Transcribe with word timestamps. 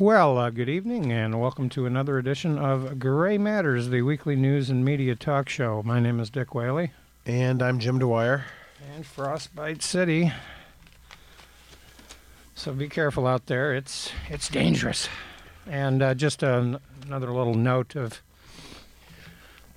Well, 0.00 0.38
uh, 0.38 0.48
good 0.48 0.70
evening, 0.70 1.12
and 1.12 1.42
welcome 1.42 1.68
to 1.68 1.84
another 1.84 2.16
edition 2.16 2.56
of 2.58 2.98
Gray 2.98 3.36
Matters, 3.36 3.90
the 3.90 4.00
weekly 4.00 4.34
news 4.34 4.70
and 4.70 4.82
media 4.82 5.14
talk 5.14 5.50
show. 5.50 5.82
My 5.84 6.00
name 6.00 6.20
is 6.20 6.30
Dick 6.30 6.54
Whaley, 6.54 6.92
And 7.26 7.60
I'm 7.62 7.78
Jim 7.78 7.98
Dwyer. 7.98 8.46
and 8.94 9.04
Frostbite 9.04 9.82
City. 9.82 10.32
So 12.54 12.72
be 12.72 12.88
careful 12.88 13.26
out 13.26 13.44
there; 13.44 13.74
it's 13.74 14.10
it's 14.30 14.48
dangerous. 14.48 15.06
And 15.66 16.02
uh, 16.02 16.14
just 16.14 16.42
an 16.42 16.78
another 17.04 17.30
little 17.30 17.54
note 17.54 17.94
of 17.94 18.22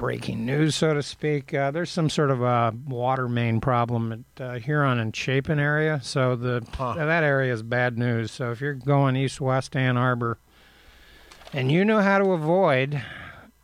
breaking 0.04 0.46
news, 0.46 0.76
so 0.76 0.94
to 0.94 1.02
speak. 1.02 1.54
Uh, 1.54 1.72
there's 1.72 1.90
some 1.90 2.10
sort 2.10 2.30
of 2.30 2.42
a 2.42 2.74
water 2.88 3.30
main 3.30 3.62
problem 3.62 4.12
at 4.38 4.42
uh, 4.44 4.54
Huron 4.60 5.00
and 5.00 5.16
Chapin 5.16 5.60
area. 5.60 6.02
So 6.04 6.36
the 6.36 6.62
Huh. 6.74 6.96
that 6.96 7.24
area 7.24 7.54
is 7.54 7.64
bad 7.64 7.98
news. 7.98 8.30
So 8.30 8.52
if 8.52 8.60
you're 8.60 8.74
going 8.74 9.16
east-west 9.16 9.78
Ann 9.78 9.96
Arbor, 9.96 10.38
and 11.54 11.72
you 11.72 11.86
know 11.86 12.02
how 12.02 12.18
to 12.18 12.32
avoid 12.32 13.02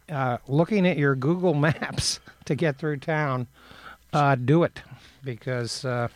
uh, 0.10 0.38
looking 0.48 0.88
at 0.88 0.98
your 0.98 1.14
Google 1.14 1.54
Maps 1.66 2.22
to 2.45 2.56
get 2.56 2.78
through 2.78 2.98
town, 3.00 3.48
uh, 4.14 4.36
do 4.36 4.64
it 4.64 4.82
because 5.22 5.84
uh, 5.84 6.08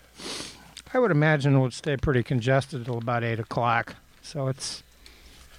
I 0.94 0.99
would 0.99 1.11
imagine 1.11 1.53
it 1.55 1.59
would 1.59 1.73
stay 1.73 1.97
pretty 1.97 2.23
congested 2.23 2.79
until 2.79 2.97
about 2.97 3.25
eight 3.25 3.39
o'clock. 3.41 3.95
So 4.21 4.47
it's 4.47 4.84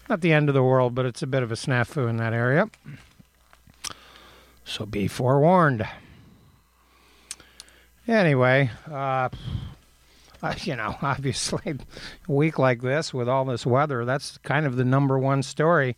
not 0.09 0.23
the 0.23 0.33
end 0.33 0.49
of 0.49 0.55
the 0.55 0.63
world, 0.63 0.95
but 0.95 1.05
it's 1.05 1.23
a 1.23 1.27
bit 1.27 1.43
of 1.43 1.53
a 1.53 1.55
snafu 1.55 2.09
in 2.09 2.17
that 2.17 2.33
area. 2.33 2.71
So 4.65 4.87
be 4.87 5.09
forewarned. 5.09 5.87
Anyway, 8.07 8.71
uh, 8.91 9.29
you 10.63 10.77
know, 10.77 10.97
obviously, 11.03 11.79
a 12.29 12.33
week 12.33 12.59
like 12.59 12.83
this 12.83 13.15
with 13.15 13.29
all 13.29 13.45
this 13.45 13.65
weather, 13.65 14.05
that's 14.05 14.39
kind 14.39 14.67
of 14.67 14.77
the 14.77 14.85
number 14.85 15.19
one 15.19 15.43
story. 15.43 15.97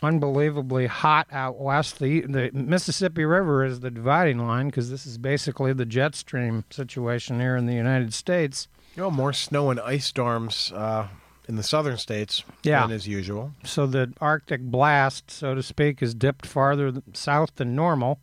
Unbelievably 0.00 0.86
hot 0.86 1.26
out 1.32 1.58
west. 1.58 1.98
The 1.98 2.20
the 2.20 2.52
Mississippi 2.52 3.24
River 3.24 3.64
is 3.64 3.80
the 3.80 3.90
dividing 3.90 4.38
line 4.46 4.66
because 4.68 4.90
this 4.90 5.04
is 5.06 5.18
basically 5.18 5.72
the 5.72 5.84
jet 5.84 6.14
stream 6.14 6.64
situation 6.70 7.40
here 7.40 7.56
in 7.56 7.66
the 7.66 7.74
United 7.74 8.14
States. 8.14 8.68
You 8.94 9.02
know, 9.02 9.10
more 9.10 9.32
snow 9.32 9.70
and 9.70 9.80
ice 9.80 10.06
storms 10.06 10.72
uh, 10.72 11.08
in 11.48 11.56
the 11.56 11.62
southern 11.62 11.96
states 11.96 12.44
Yeah. 12.62 12.82
than 12.86 12.94
is 12.94 13.08
usual. 13.08 13.52
So 13.64 13.86
the 13.86 14.12
Arctic 14.20 14.60
blast, 14.62 15.30
so 15.30 15.54
to 15.54 15.62
speak, 15.62 16.02
is 16.02 16.14
dipped 16.14 16.46
farther 16.46 16.92
south 17.14 17.56
than 17.56 17.74
normal, 17.74 18.20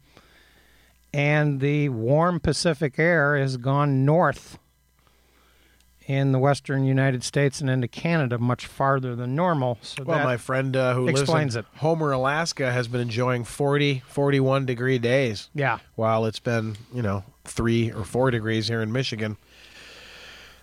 and 1.13 1.59
the 1.59 1.90
warm 1.90 2.40
Pacific 2.40 3.00
air 3.00 3.38
has 3.38 3.58
gone 3.58 4.06
north 4.06 4.59
in 6.08 6.31
the 6.34 6.38
western 6.38 6.84
United 6.85 7.24
States 7.24 7.62
and 7.62 7.68
into 7.69 7.88
Canada 7.88 8.38
much 8.38 8.68
farther 8.68 9.16
than 9.16 9.35
normal. 9.35 9.80
So 9.81 10.03
Well, 10.03 10.24
my 10.24 10.38
friend 10.38 10.75
uh, 10.75 10.94
who 10.94 11.08
explains 11.08 11.56
lives 11.56 11.56
in 11.56 11.59
it. 11.62 11.80
Homer, 11.80 12.12
Alaska, 12.12 12.72
has 12.72 12.88
been 12.88 13.02
enjoying 13.02 13.44
40, 13.44 14.03
41 14.06 14.68
degree 14.68 15.00
days 15.00 15.50
yeah, 15.56 15.80
while 15.96 16.25
it's 16.25 16.40
been, 16.40 16.75
you 16.94 17.02
know, 17.02 17.24
three 17.44 17.91
or 17.91 18.03
four 18.03 18.30
degrees 18.30 18.68
here 18.68 18.81
in 18.84 18.91
Michigan. 18.91 19.38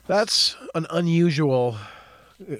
That's 0.06 0.54
an 0.76 0.86
unusual, 0.90 1.76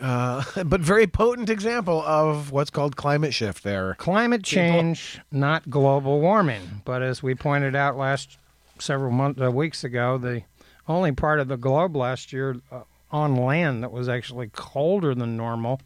uh, 0.01 0.43
but 0.65 0.81
very 0.81 1.07
potent 1.07 1.51
example 1.51 2.03
of 2.03 2.53
what's 2.53 2.71
called 2.71 2.97
climate 2.97 3.35
shift 3.35 3.63
there. 3.63 3.95
climate 3.95 4.43
change, 4.43 5.21
not 5.31 5.69
global 5.71 6.21
warming. 6.21 6.83
But 6.85 7.03
as 7.03 7.23
we 7.23 7.35
pointed 7.35 7.75
out 7.75 7.97
last 7.97 8.39
several 8.79 9.11
months, 9.11 9.41
uh, 9.41 9.51
weeks 9.51 9.85
ago, 9.85 10.19
the 10.19 10.43
only 10.89 11.13
part 11.13 11.41
of 11.41 11.49
the 11.49 11.57
globe 11.57 11.97
last 11.97 12.33
year 12.33 12.57
uh, 12.71 12.83
on 13.11 13.37
land 13.37 13.83
that 13.83 13.93
was 13.93 14.09
actually 14.09 14.49
colder 14.53 15.15
than 15.15 15.37
normal 15.37 15.81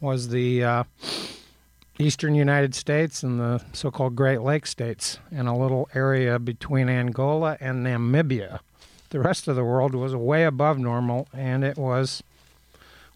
was 0.00 0.28
the 0.28 0.62
uh, 0.62 0.84
eastern 1.98 2.34
United 2.34 2.74
States 2.74 3.22
and 3.22 3.38
the 3.40 3.62
so-called 3.72 4.14
Great 4.14 4.40
Lakes 4.40 4.70
states, 4.70 5.18
and 5.30 5.48
a 5.48 5.54
little 5.54 5.88
area 5.94 6.38
between 6.38 6.88
Angola 6.88 7.56
and 7.60 7.86
Namibia. 7.86 8.60
The 9.10 9.20
rest 9.20 9.46
of 9.48 9.56
the 9.56 9.64
world 9.64 9.94
was 9.94 10.14
way 10.14 10.44
above 10.44 10.78
normal, 10.78 11.28
and 11.32 11.62
it 11.64 11.76
was 11.76 12.22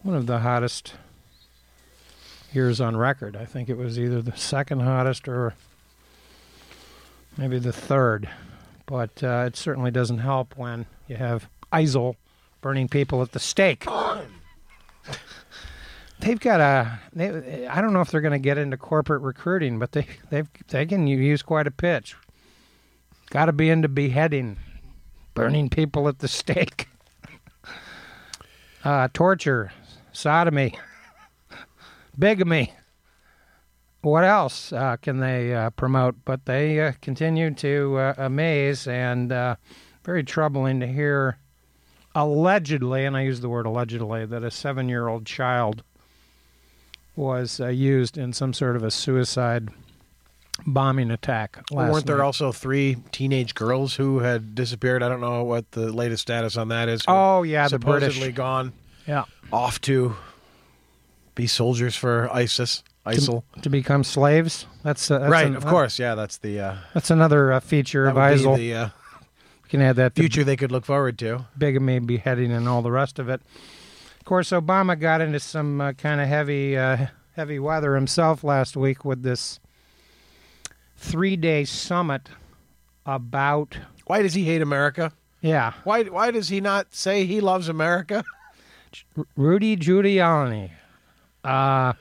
one 0.02 0.16
of 0.16 0.26
the 0.26 0.40
hottest 0.40 0.94
years 2.52 2.80
on 2.80 2.96
record. 2.96 3.36
I 3.36 3.44
think 3.44 3.68
it 3.68 3.76
was 3.76 3.98
either 3.98 4.22
the 4.22 4.36
second 4.36 4.80
hottest 4.80 5.28
or 5.28 5.54
maybe 7.36 7.58
the 7.58 7.72
third. 7.72 8.28
But 8.86 9.22
uh, 9.22 9.44
it 9.46 9.56
certainly 9.56 9.90
doesn't 9.90 10.18
help 10.18 10.56
when 10.56 10.86
you 11.08 11.16
have 11.16 11.48
ISIL 11.72 12.16
burning 12.60 12.88
people 12.88 13.22
at 13.22 13.32
the 13.32 13.38
stake. 13.38 13.86
They've 16.20 16.40
got 16.40 16.60
a. 16.60 16.98
They, 17.12 17.66
I 17.68 17.80
don't 17.80 17.92
know 17.92 18.00
if 18.00 18.10
they're 18.10 18.20
going 18.20 18.32
to 18.32 18.38
get 18.38 18.58
into 18.58 18.76
corporate 18.76 19.22
recruiting, 19.22 19.78
but 19.78 19.92
they 19.92 20.06
they've 20.30 20.48
they 20.68 20.84
can 20.84 21.06
use 21.06 21.42
quite 21.42 21.68
a 21.68 21.70
pitch. 21.70 22.16
Got 23.30 23.46
to 23.46 23.52
be 23.52 23.70
into 23.70 23.88
beheading, 23.88 24.56
burning 25.34 25.68
people 25.68 26.08
at 26.08 26.18
the 26.18 26.26
stake, 26.26 26.88
uh, 28.84 29.08
torture, 29.12 29.70
sodomy, 30.18 30.74
bigamy. 32.18 32.72
What 34.00 34.24
else 34.24 34.72
uh, 34.72 34.96
can 34.96 35.20
they 35.20 35.54
uh, 35.54 35.70
promote? 35.70 36.16
But 36.24 36.44
they 36.44 36.80
uh, 36.80 36.92
continue 37.00 37.52
to 37.54 37.96
uh, 37.96 38.14
amaze, 38.18 38.86
and 38.86 39.32
uh, 39.32 39.56
very 40.04 40.24
troubling 40.24 40.80
to 40.80 40.86
hear. 40.86 41.38
Allegedly, 42.14 43.04
and 43.04 43.16
I 43.16 43.22
use 43.22 43.40
the 43.40 43.48
word 43.48 43.66
allegedly, 43.66 44.26
that 44.26 44.42
a 44.42 44.50
seven-year-old 44.50 45.24
child 45.24 45.84
was 47.14 47.60
uh, 47.60 47.68
used 47.68 48.18
in 48.18 48.32
some 48.32 48.52
sort 48.52 48.74
of 48.74 48.82
a 48.82 48.90
suicide 48.90 49.68
bombing 50.66 51.12
attack. 51.12 51.58
Last 51.70 51.92
Weren't 51.92 52.06
there 52.06 52.18
night. 52.18 52.24
also 52.24 52.50
three 52.50 52.96
teenage 53.12 53.54
girls 53.54 53.94
who 53.94 54.20
had 54.20 54.56
disappeared? 54.56 55.02
I 55.02 55.08
don't 55.08 55.20
know 55.20 55.44
what 55.44 55.70
the 55.72 55.92
latest 55.92 56.22
status 56.22 56.56
on 56.56 56.68
that 56.68 56.88
is. 56.88 57.02
Oh 57.06 57.44
yeah, 57.44 57.64
the 57.64 57.70
supposedly 57.70 58.18
British. 58.18 58.34
gone 58.36 58.72
Yeah, 59.08 59.24
off 59.52 59.80
to 59.82 60.14
be 61.34 61.46
soldiers 61.46 61.96
for 61.96 62.28
ISIS, 62.32 62.82
ISIL. 63.06 63.42
to 63.62 63.70
become 63.70 64.04
slaves. 64.04 64.66
That's, 64.82 65.10
uh, 65.10 65.20
that's 65.20 65.30
right, 65.32 65.46
an- 65.46 65.56
of 65.56 65.64
course. 65.66 65.98
Yeah, 65.98 66.14
that's 66.14 66.36
the 66.38 66.60
uh, 66.60 66.76
That's 66.94 67.10
another 67.10 67.52
uh, 67.52 67.60
feature 67.60 68.06
of 68.06 68.16
ISIL. 68.16 68.56
the 68.56 68.74
uh, 68.74 68.88
we 69.64 69.68
can 69.70 69.80
add 69.80 69.96
that 69.96 70.14
to 70.14 70.20
future 70.22 70.44
they 70.44 70.56
could 70.56 70.70
look 70.70 70.84
forward 70.84 71.18
to. 71.20 71.46
bigamy, 71.56 72.00
beheading, 72.00 72.52
and 72.52 72.68
all 72.68 72.82
the 72.82 72.90
rest 72.92 73.18
of 73.18 73.28
it. 73.30 73.40
Of 74.20 74.24
course, 74.26 74.50
Obama 74.50 74.98
got 75.00 75.20
into 75.22 75.40
some 75.40 75.80
uh, 75.80 75.92
kind 75.94 76.20
of 76.20 76.28
heavy, 76.28 76.76
uh, 76.76 77.06
heavy 77.34 77.58
weather 77.58 77.94
himself 77.94 78.44
last 78.44 78.76
week 78.76 79.04
with 79.06 79.22
this 79.22 79.58
three-day 80.96 81.64
summit 81.64 82.28
about 83.06 83.78
Why 84.06 84.20
does 84.22 84.34
he 84.34 84.44
hate 84.44 84.60
America? 84.60 85.12
yeah 85.40 85.72
Why 85.84 86.02
why 86.04 86.30
does 86.32 86.48
he 86.48 86.60
not 86.60 86.92
say 86.94 87.24
he 87.24 87.40
loves 87.40 87.68
America? 87.68 88.24
Rudy 89.36 89.76
Giuliani. 89.76 90.70
Uh, 91.44 91.92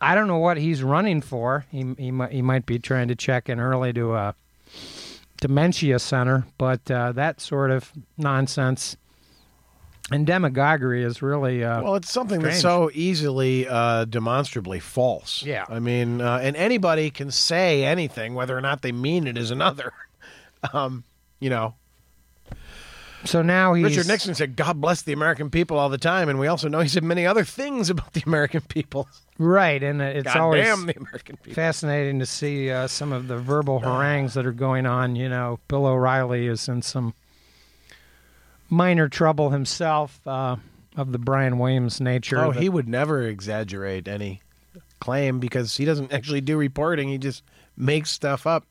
I 0.00 0.14
don't 0.14 0.26
know 0.26 0.38
what 0.38 0.56
he's 0.56 0.82
running 0.82 1.20
for. 1.20 1.64
He 1.70 1.94
he 1.98 2.10
might 2.10 2.32
he 2.32 2.42
might 2.42 2.66
be 2.66 2.78
trying 2.78 3.08
to 3.08 3.14
check 3.14 3.48
in 3.48 3.60
early 3.60 3.92
to 3.94 4.14
a 4.14 4.34
dementia 5.40 5.98
center, 5.98 6.46
but 6.58 6.90
uh, 6.90 7.12
that 7.12 7.40
sort 7.40 7.70
of 7.70 7.92
nonsense 8.16 8.96
And 10.10 10.26
demagoguery 10.26 11.02
is 11.02 11.22
really 11.22 11.64
uh, 11.64 11.82
Well, 11.82 11.94
it's 11.94 12.10
something 12.10 12.40
that's 12.40 12.60
so 12.60 12.90
easily 12.92 13.66
uh, 13.66 14.04
demonstrably 14.04 14.78
false. 14.80 15.42
Yeah. 15.42 15.64
I 15.68 15.78
mean, 15.80 16.20
uh, 16.20 16.40
and 16.42 16.56
anybody 16.56 17.10
can 17.10 17.30
say 17.30 17.84
anything, 17.84 18.34
whether 18.34 18.56
or 18.56 18.60
not 18.60 18.82
they 18.82 18.92
mean 18.92 19.26
it 19.26 19.38
is 19.38 19.50
another. 19.50 19.92
Um, 20.72 21.04
you 21.40 21.50
know, 21.50 21.74
so 23.24 23.42
now 23.42 23.74
he's 23.74 23.84
Richard 23.84 24.06
Nixon 24.08 24.34
said, 24.34 24.56
"God 24.56 24.80
bless 24.80 25.02
the 25.02 25.12
American 25.12 25.50
people" 25.50 25.78
all 25.78 25.88
the 25.88 25.98
time, 25.98 26.28
and 26.28 26.38
we 26.38 26.46
also 26.46 26.68
know 26.68 26.80
he 26.80 26.88
said 26.88 27.04
many 27.04 27.26
other 27.26 27.44
things 27.44 27.90
about 27.90 28.12
the 28.12 28.22
American 28.26 28.60
people. 28.62 29.08
right, 29.38 29.82
and 29.82 30.00
it's 30.02 30.24
God 30.24 30.36
always 30.36 30.64
damn 30.64 30.86
the 30.86 30.96
American 30.96 31.36
people. 31.36 31.54
fascinating 31.54 32.18
to 32.20 32.26
see 32.26 32.70
uh, 32.70 32.86
some 32.86 33.12
of 33.12 33.28
the 33.28 33.36
verbal 33.38 33.80
harangues 33.80 34.34
that 34.34 34.46
are 34.46 34.52
going 34.52 34.86
on. 34.86 35.16
You 35.16 35.28
know, 35.28 35.58
Bill 35.68 35.86
O'Reilly 35.86 36.46
is 36.46 36.68
in 36.68 36.82
some 36.82 37.14
minor 38.70 39.08
trouble 39.08 39.50
himself 39.50 40.20
uh, 40.26 40.56
of 40.96 41.12
the 41.12 41.18
Brian 41.18 41.58
Williams 41.58 42.00
nature. 42.00 42.38
Oh, 42.38 42.52
that- 42.52 42.60
he 42.62 42.68
would 42.68 42.88
never 42.88 43.22
exaggerate 43.22 44.08
any 44.08 44.40
claim 45.00 45.38
because 45.38 45.76
he 45.76 45.84
doesn't 45.84 46.12
actually 46.12 46.40
do 46.40 46.56
reporting. 46.56 47.08
He 47.08 47.18
just 47.18 47.42
makes 47.76 48.10
stuff 48.10 48.46
up. 48.46 48.66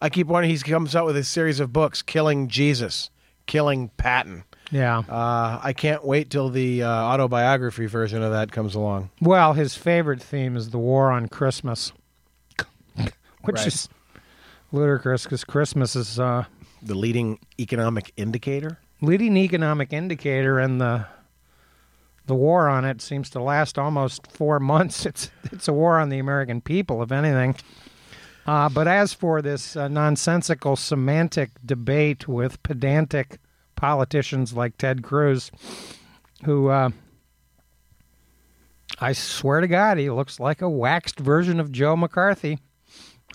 I 0.00 0.08
keep 0.08 0.26
wondering. 0.26 0.54
He 0.54 0.58
comes 0.62 0.94
out 0.94 1.06
with 1.06 1.16
a 1.16 1.24
series 1.24 1.60
of 1.60 1.72
books, 1.72 2.02
"Killing 2.02 2.48
Jesus," 2.48 3.10
"Killing 3.46 3.88
Patton." 3.96 4.44
yeah. 4.70 4.98
Uh, 5.08 5.60
I 5.62 5.72
can't 5.72 6.04
wait 6.04 6.30
till 6.30 6.48
the 6.48 6.82
uh, 6.82 6.88
autobiography 6.90 7.86
version 7.86 8.22
of 8.22 8.32
that 8.32 8.50
comes 8.52 8.74
along. 8.74 9.10
Well, 9.20 9.52
his 9.52 9.74
favorite 9.76 10.22
theme 10.22 10.56
is 10.56 10.70
the 10.70 10.78
war 10.78 11.10
on 11.12 11.28
Christmas, 11.28 11.92
which 13.42 13.56
Right. 13.56 13.66
is 13.66 13.88
ludicrous 14.72 15.24
because 15.24 15.44
Christmas 15.44 15.94
is 15.96 16.18
uh, 16.18 16.44
The 16.82 16.94
leading 16.94 17.38
economic 17.60 18.12
indicator. 18.16 18.78
leading 19.00 19.36
economic 19.36 19.92
indicator, 19.92 20.58
and 20.58 20.80
the 20.80 21.06
the 22.26 22.34
war 22.34 22.68
on 22.70 22.86
it 22.86 23.02
seems 23.02 23.28
to 23.30 23.42
last 23.42 23.78
almost 23.78 24.26
four 24.32 24.58
months. 24.72 25.04
It's 25.06 25.30
it's 25.52 25.68
a 25.68 25.72
war 25.72 25.98
on 25.98 26.08
the 26.08 26.18
American 26.18 26.60
people, 26.60 27.02
if 27.02 27.12
anything. 27.12 27.54
Uh, 28.46 28.68
but 28.68 28.86
as 28.86 29.14
for 29.14 29.40
this 29.40 29.74
uh, 29.76 29.88
nonsensical 29.88 30.76
semantic 30.76 31.50
debate 31.64 32.28
with 32.28 32.62
pedantic 32.62 33.38
politicians 33.74 34.52
like 34.52 34.76
Ted 34.76 35.02
Cruz, 35.02 35.50
who 36.44 36.68
uh, 36.68 36.90
I 38.98 39.12
swear 39.12 39.60
to 39.60 39.66
God, 39.66 39.98
he 39.98 40.10
looks 40.10 40.38
like 40.38 40.60
a 40.60 40.68
waxed 40.68 41.18
version 41.18 41.58
of 41.58 41.72
Joe 41.72 41.96
McCarthy. 41.96 42.58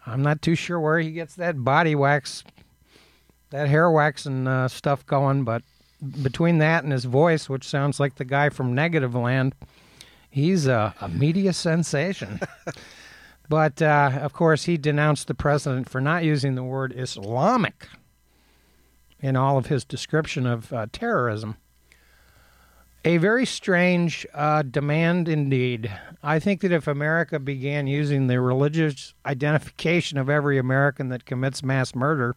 I'm 0.06 0.22
not 0.22 0.42
too 0.42 0.56
sure 0.56 0.80
where 0.80 1.00
he 1.00 1.12
gets 1.12 1.36
that 1.36 1.64
body 1.64 1.96
wax, 1.96 2.44
that 3.50 3.68
hair 3.68 3.90
wax 3.90 4.26
and 4.26 4.48
uh, 4.48 4.68
stuff 4.68 5.06
going, 5.06 5.44
but 5.44 5.64
between 6.22 6.60
that 6.60 6.84
and 6.84 6.94
his 6.94 7.06
voice, 7.06 7.50
which 7.50 7.68
sounds 7.68 8.00
like 8.00 8.16
the 8.16 8.26
guy 8.26 8.50
from 8.50 8.76
Negativland, 8.76 9.54
he's 10.30 10.68
a, 10.68 10.94
a 11.02 11.10
media 11.10 11.52
sensation. 11.52 12.40
but 13.50 13.82
uh, 13.82 14.12
of 14.22 14.32
course, 14.32 14.66
he 14.66 14.78
denounced 14.78 15.28
the 15.28 15.34
president 15.34 15.90
for 15.90 16.00
not 16.00 16.24
using 16.24 16.54
the 16.54 16.64
word 16.64 16.94
Islamic 16.96 17.88
in 19.20 19.36
all 19.36 19.58
of 19.58 19.66
his 19.66 19.84
description 19.84 20.46
of 20.46 20.72
uh, 20.72 20.86
terrorism. 20.92 21.58
A 23.06 23.18
very 23.18 23.46
strange 23.46 24.28
uh, 24.34 24.62
demand 24.62 25.28
indeed. 25.28 25.92
I 26.22 26.38
think 26.40 26.62
that 26.62 26.72
if 26.72 26.86
America 26.88 27.40
began 27.40 27.88
using 27.88 28.28
the 28.28 28.40
religious 28.40 29.14
identification 29.26 30.18
of 30.18 30.30
every 30.30 30.58
American 30.58 31.10
that 31.10 31.26
commits 31.26 31.64
mass 31.64 31.96
murder 31.96 32.36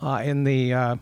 uh, 0.00 0.22
in 0.24 0.44
the 0.44 0.72
uh, 0.74 0.96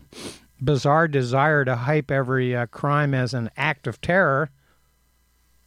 bizarre 0.61 1.07
desire 1.07 1.65
to 1.65 1.75
hype 1.75 2.11
every 2.11 2.55
uh, 2.55 2.65
crime 2.67 3.13
as 3.13 3.33
an 3.33 3.49
act 3.57 3.87
of 3.87 3.99
terror, 3.99 4.51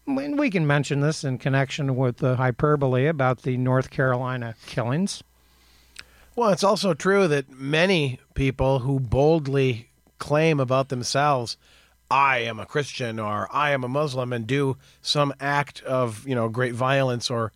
and 0.06 0.38
we 0.38 0.50
can 0.50 0.66
mention 0.66 1.00
this 1.00 1.24
in 1.24 1.38
connection 1.38 1.96
with 1.96 2.18
the 2.18 2.36
hyperbole 2.36 3.06
about 3.06 3.42
the 3.42 3.56
North 3.56 3.90
Carolina 3.90 4.54
killings. 4.66 5.22
Well, 6.36 6.50
it's 6.50 6.64
also 6.64 6.94
true 6.94 7.28
that 7.28 7.50
many 7.50 8.18
people 8.34 8.80
who 8.80 8.98
boldly 8.98 9.88
claim 10.18 10.58
about 10.58 10.88
themselves, 10.88 11.56
I 12.10 12.38
am 12.38 12.58
a 12.58 12.66
Christian 12.66 13.18
or 13.18 13.48
I 13.52 13.70
am 13.70 13.84
a 13.84 13.88
Muslim, 13.88 14.32
and 14.32 14.46
do 14.46 14.76
some 15.00 15.32
act 15.40 15.82
of, 15.84 16.26
you 16.26 16.34
know, 16.34 16.48
great 16.48 16.74
violence 16.74 17.30
or 17.30 17.52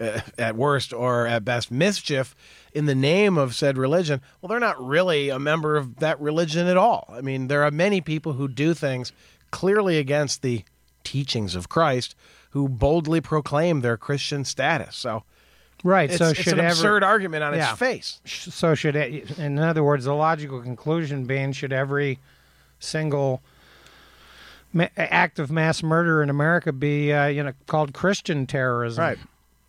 uh, 0.00 0.20
at 0.38 0.56
worst 0.56 0.92
or 0.92 1.26
at 1.26 1.44
best 1.44 1.70
mischief 1.70 2.34
in 2.72 2.86
the 2.86 2.94
name 2.94 3.36
of 3.36 3.54
said 3.54 3.76
religion, 3.76 4.20
well, 4.40 4.48
they're 4.48 4.60
not 4.60 4.80
really 4.84 5.28
a 5.28 5.38
member 5.38 5.76
of 5.76 5.96
that 5.96 6.20
religion 6.20 6.66
at 6.66 6.76
all. 6.76 7.08
I 7.10 7.20
mean, 7.20 7.48
there 7.48 7.64
are 7.64 7.70
many 7.70 8.00
people 8.00 8.34
who 8.34 8.46
do 8.46 8.74
things 8.74 9.12
clearly 9.50 9.98
against 9.98 10.42
the 10.42 10.64
teachings 11.04 11.54
of 11.54 11.68
Christ 11.68 12.14
who 12.50 12.68
boldly 12.68 13.20
proclaim 13.20 13.80
their 13.80 13.96
Christian 13.96 14.44
status. 14.44 14.96
So 14.96 15.22
Right. 15.84 16.08
it's, 16.10 16.18
so 16.18 16.28
it's 16.30 16.40
should 16.40 16.54
an 16.54 16.60
ever, 16.60 16.68
absurd 16.68 17.04
argument 17.04 17.44
on 17.44 17.54
Yeah. 17.54 17.70
its 17.70 17.78
face. 17.78 18.20
So 18.24 18.74
should 18.74 18.96
it, 18.96 19.38
in 19.38 19.58
other 19.58 19.84
words, 19.84 20.06
the 20.06 20.14
logical 20.14 20.60
conclusion 20.60 21.24
being 21.24 21.52
should 21.52 21.72
every 21.72 22.18
single 22.80 23.42
ma- 24.72 24.88
act 24.96 25.38
of 25.38 25.50
mass 25.50 25.82
murder 25.82 26.22
in 26.22 26.30
America 26.30 26.72
be 26.72 27.12
uh, 27.12 27.26
you 27.26 27.42
know 27.42 27.52
called 27.66 27.92
Christian 27.94 28.46
terrorism? 28.46 29.02
Right. 29.04 29.18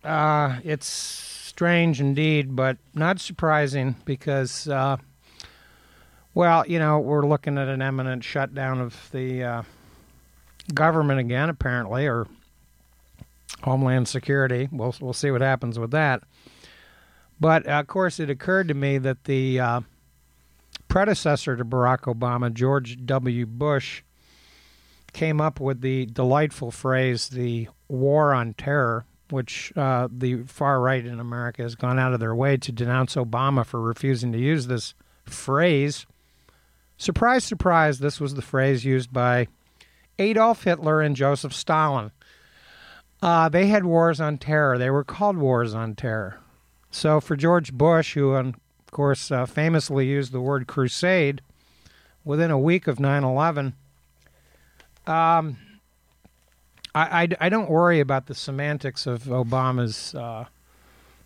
Uh, 0.02 0.60
it's 0.64 0.86
strange 0.86 2.00
indeed, 2.00 2.56
but 2.56 2.78
not 2.94 3.20
surprising 3.20 3.94
because, 4.04 4.66
uh, 4.68 4.96
well, 6.34 6.64
you 6.66 6.78
know, 6.78 6.98
we're 6.98 7.26
looking 7.26 7.58
at 7.58 7.68
an 7.68 7.82
imminent 7.82 8.24
shutdown 8.24 8.80
of 8.80 9.08
the 9.12 9.42
uh, 9.44 9.62
government 10.72 11.20
again, 11.20 11.48
apparently, 11.48 12.06
or 12.06 12.26
Homeland 13.62 14.08
Security. 14.08 14.68
We'll 14.70 14.94
we'll 15.00 15.12
see 15.12 15.30
what 15.30 15.40
happens 15.40 15.78
with 15.78 15.90
that. 15.92 16.22
But 17.40 17.66
uh, 17.66 17.72
of 17.72 17.86
course, 17.86 18.20
it 18.20 18.30
occurred 18.30 18.68
to 18.68 18.74
me 18.74 18.98
that 18.98 19.24
the 19.24 19.60
uh, 19.60 19.80
predecessor 20.88 21.56
to 21.56 21.64
Barack 21.64 22.00
Obama, 22.02 22.52
George 22.52 22.98
W. 23.04 23.46
Bush, 23.46 24.02
came 25.12 25.40
up 25.40 25.60
with 25.60 25.80
the 25.80 26.06
delightful 26.06 26.70
phrase, 26.70 27.28
the 27.28 27.68
war 27.88 28.32
on 28.34 28.54
terror, 28.54 29.04
which 29.30 29.72
uh, 29.76 30.08
the 30.10 30.42
far 30.44 30.80
right 30.80 31.04
in 31.04 31.18
America 31.18 31.62
has 31.62 31.74
gone 31.74 31.98
out 31.98 32.12
of 32.12 32.20
their 32.20 32.34
way 32.34 32.56
to 32.56 32.72
denounce 32.72 33.14
Obama 33.14 33.64
for 33.64 33.80
refusing 33.80 34.32
to 34.32 34.38
use 34.38 34.66
this 34.66 34.94
phrase. 35.24 36.06
Surprise, 36.96 37.44
surprise, 37.44 37.98
this 37.98 38.20
was 38.20 38.34
the 38.34 38.42
phrase 38.42 38.84
used 38.84 39.12
by 39.12 39.48
Adolf 40.20 40.64
Hitler 40.64 41.00
and 41.00 41.16
Joseph 41.16 41.54
Stalin. 41.54 42.12
Uh, 43.22 43.48
they 43.48 43.66
had 43.66 43.84
wars 43.84 44.20
on 44.20 44.38
terror. 44.38 44.78
They 44.78 44.90
were 44.90 45.04
called 45.04 45.38
wars 45.38 45.74
on 45.74 45.94
terror. 45.94 46.38
So 46.90 47.20
for 47.20 47.36
George 47.36 47.72
Bush, 47.72 48.14
who, 48.14 48.34
of 48.34 48.54
course, 48.90 49.30
uh, 49.30 49.46
famously 49.46 50.06
used 50.06 50.32
the 50.32 50.40
word 50.40 50.66
crusade 50.66 51.40
within 52.24 52.50
a 52.50 52.58
week 52.58 52.86
of 52.86 53.00
9 53.00 53.24
11, 53.24 53.74
um, 55.06 55.56
I, 56.94 57.22
I, 57.22 57.28
I 57.40 57.48
don't 57.48 57.70
worry 57.70 58.00
about 58.00 58.26
the 58.26 58.34
semantics 58.34 59.06
of 59.06 59.24
Obama's 59.24 60.14
uh, 60.14 60.46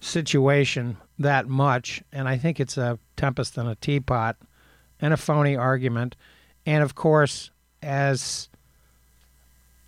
situation 0.00 0.98
that 1.18 1.48
much. 1.48 2.02
And 2.12 2.28
I 2.28 2.38
think 2.38 2.60
it's 2.60 2.76
a 2.76 2.98
tempest 3.16 3.56
in 3.56 3.66
a 3.66 3.74
teapot 3.74 4.36
and 5.00 5.12
a 5.14 5.16
phony 5.16 5.56
argument. 5.56 6.16
And 6.66 6.82
of 6.82 6.94
course, 6.94 7.50
as 7.82 8.48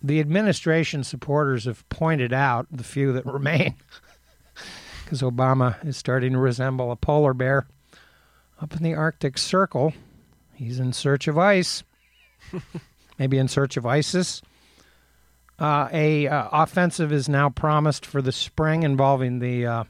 the 0.01 0.19
administration 0.19 1.03
supporters 1.03 1.65
have 1.65 1.87
pointed 1.89 2.33
out, 2.33 2.67
the 2.71 2.83
few 2.83 3.13
that 3.13 3.25
remain, 3.31 3.75
because 5.03 5.21
Obama 5.21 5.83
is 5.85 5.97
starting 5.97 6.33
to 6.33 6.39
resemble 6.39 6.91
a 6.91 6.95
polar 6.95 7.33
bear 7.33 7.67
up 8.61 8.75
in 8.75 8.83
the 8.83 8.93
Arctic 8.93 9.37
Circle. 9.37 9.93
He's 10.53 10.79
in 10.79 10.93
search 10.93 11.27
of 11.27 11.37
ice, 11.37 11.83
maybe 13.19 13.37
in 13.37 13.47
search 13.47 13.77
of 13.77 13.85
ISIS. 13.85 14.41
Uh, 15.59 15.89
a 15.91 16.27
uh, 16.27 16.49
offensive 16.51 17.11
is 17.11 17.27
now 17.27 17.49
promised 17.49 18.05
for 18.05 18.21
the 18.21 18.31
spring 18.31 18.83
involving 18.83 19.39
the 19.39 19.65
uh, 19.65 19.83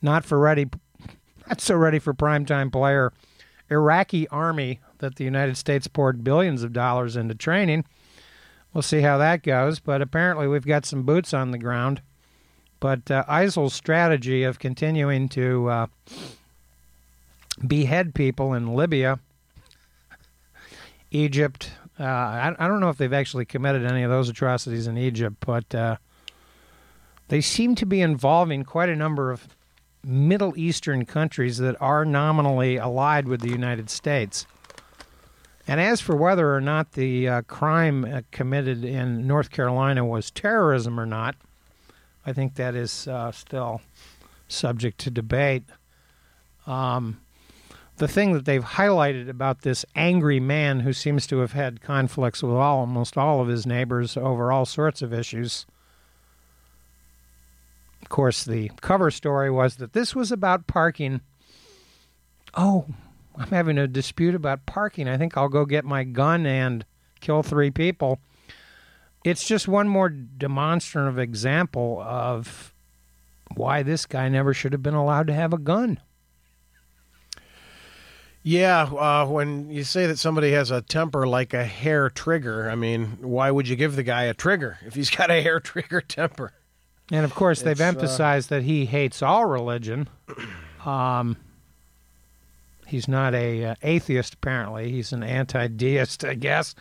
not 0.00 0.24
for 0.24 0.38
ready, 0.38 0.66
not 1.48 1.60
so 1.60 1.76
ready 1.76 1.98
for 1.98 2.14
primetime 2.14 2.72
player 2.72 3.12
Iraqi 3.70 4.26
army 4.28 4.80
that 4.98 5.16
the 5.16 5.24
United 5.24 5.56
States 5.56 5.86
poured 5.86 6.24
billions 6.24 6.62
of 6.62 6.72
dollars 6.72 7.16
into 7.16 7.34
training. 7.34 7.84
We'll 8.72 8.82
see 8.82 9.00
how 9.00 9.18
that 9.18 9.42
goes, 9.42 9.80
but 9.80 10.02
apparently 10.02 10.46
we've 10.46 10.66
got 10.66 10.86
some 10.86 11.02
boots 11.02 11.32
on 11.32 11.50
the 11.50 11.58
ground. 11.58 12.02
But 12.80 13.10
uh, 13.10 13.24
ISIL's 13.26 13.74
strategy 13.74 14.44
of 14.44 14.58
continuing 14.58 15.28
to 15.30 15.68
uh, 15.68 15.86
behead 17.66 18.14
people 18.14 18.54
in 18.54 18.74
Libya, 18.74 19.18
Egypt, 21.10 21.72
uh, 21.98 22.04
I, 22.04 22.54
I 22.58 22.68
don't 22.68 22.80
know 22.80 22.90
if 22.90 22.98
they've 22.98 23.12
actually 23.12 23.46
committed 23.46 23.84
any 23.84 24.02
of 24.02 24.10
those 24.10 24.28
atrocities 24.28 24.86
in 24.86 24.96
Egypt, 24.96 25.36
but 25.40 25.74
uh, 25.74 25.96
they 27.28 27.40
seem 27.40 27.74
to 27.76 27.86
be 27.86 28.00
involving 28.00 28.62
quite 28.62 28.88
a 28.88 28.96
number 28.96 29.32
of 29.32 29.48
Middle 30.04 30.56
Eastern 30.56 31.04
countries 31.04 31.58
that 31.58 31.76
are 31.80 32.04
nominally 32.04 32.76
allied 32.76 33.26
with 33.26 33.40
the 33.40 33.50
United 33.50 33.90
States. 33.90 34.46
And 35.68 35.82
as 35.82 36.00
for 36.00 36.16
whether 36.16 36.54
or 36.54 36.62
not 36.62 36.92
the 36.92 37.28
uh, 37.28 37.42
crime 37.42 38.06
uh, 38.06 38.22
committed 38.30 38.84
in 38.84 39.26
North 39.26 39.50
Carolina 39.50 40.02
was 40.02 40.30
terrorism 40.30 40.98
or 40.98 41.04
not, 41.04 41.36
I 42.24 42.32
think 42.32 42.54
that 42.54 42.74
is 42.74 43.06
uh, 43.06 43.30
still 43.32 43.82
subject 44.48 44.98
to 45.00 45.10
debate. 45.10 45.64
Um, 46.66 47.20
the 47.98 48.08
thing 48.08 48.32
that 48.32 48.46
they've 48.46 48.64
highlighted 48.64 49.28
about 49.28 49.60
this 49.60 49.84
angry 49.94 50.40
man 50.40 50.80
who 50.80 50.94
seems 50.94 51.26
to 51.26 51.40
have 51.40 51.52
had 51.52 51.82
conflicts 51.82 52.42
with 52.42 52.54
all, 52.54 52.78
almost 52.80 53.18
all 53.18 53.42
of 53.42 53.48
his 53.48 53.66
neighbors 53.66 54.16
over 54.16 54.50
all 54.50 54.64
sorts 54.64 55.02
of 55.02 55.12
issues. 55.12 55.66
Of 58.00 58.08
course, 58.08 58.42
the 58.42 58.70
cover 58.80 59.10
story 59.10 59.50
was 59.50 59.76
that 59.76 59.92
this 59.92 60.14
was 60.14 60.32
about 60.32 60.66
parking. 60.66 61.20
Oh, 62.54 62.86
I'm 63.38 63.48
having 63.48 63.78
a 63.78 63.86
dispute 63.86 64.34
about 64.34 64.66
parking. 64.66 65.08
I 65.08 65.16
think 65.16 65.36
I'll 65.36 65.48
go 65.48 65.64
get 65.64 65.84
my 65.84 66.04
gun 66.04 66.44
and 66.44 66.84
kill 67.20 67.42
three 67.42 67.70
people. 67.70 68.18
It's 69.24 69.46
just 69.46 69.68
one 69.68 69.88
more 69.88 70.08
demonstrative 70.08 71.18
example 71.18 72.00
of 72.04 72.74
why 73.54 73.82
this 73.82 74.06
guy 74.06 74.28
never 74.28 74.52
should 74.52 74.72
have 74.72 74.82
been 74.82 74.94
allowed 74.94 75.26
to 75.28 75.34
have 75.34 75.52
a 75.52 75.58
gun. 75.58 76.00
Yeah, 78.42 78.84
uh, 78.84 79.26
when 79.26 79.70
you 79.70 79.84
say 79.84 80.06
that 80.06 80.18
somebody 80.18 80.52
has 80.52 80.70
a 80.70 80.80
temper 80.80 81.26
like 81.26 81.52
a 81.52 81.64
hair 81.64 82.08
trigger, 82.08 82.70
I 82.70 82.76
mean, 82.76 83.18
why 83.20 83.50
would 83.50 83.68
you 83.68 83.76
give 83.76 83.94
the 83.94 84.02
guy 84.02 84.22
a 84.24 84.34
trigger 84.34 84.78
if 84.86 84.94
he's 84.94 85.10
got 85.10 85.30
a 85.30 85.42
hair 85.42 85.60
trigger 85.60 86.00
temper? 86.00 86.52
And 87.10 87.24
of 87.24 87.34
course, 87.34 87.62
they've 87.62 87.72
It's, 87.72 87.80
uh, 87.80 87.84
emphasized 87.84 88.50
that 88.50 88.62
he 88.62 88.86
hates 88.86 89.22
all 89.22 89.46
religion. 89.46 90.08
Um, 90.86 91.36
he's 92.88 93.08
not 93.08 93.34
a 93.34 93.64
uh, 93.64 93.74
atheist, 93.82 94.34
apparently. 94.34 94.90
He's 94.90 95.12
an 95.12 95.22
anti-deist, 95.22 96.24
I 96.24 96.34
guess. 96.34 96.74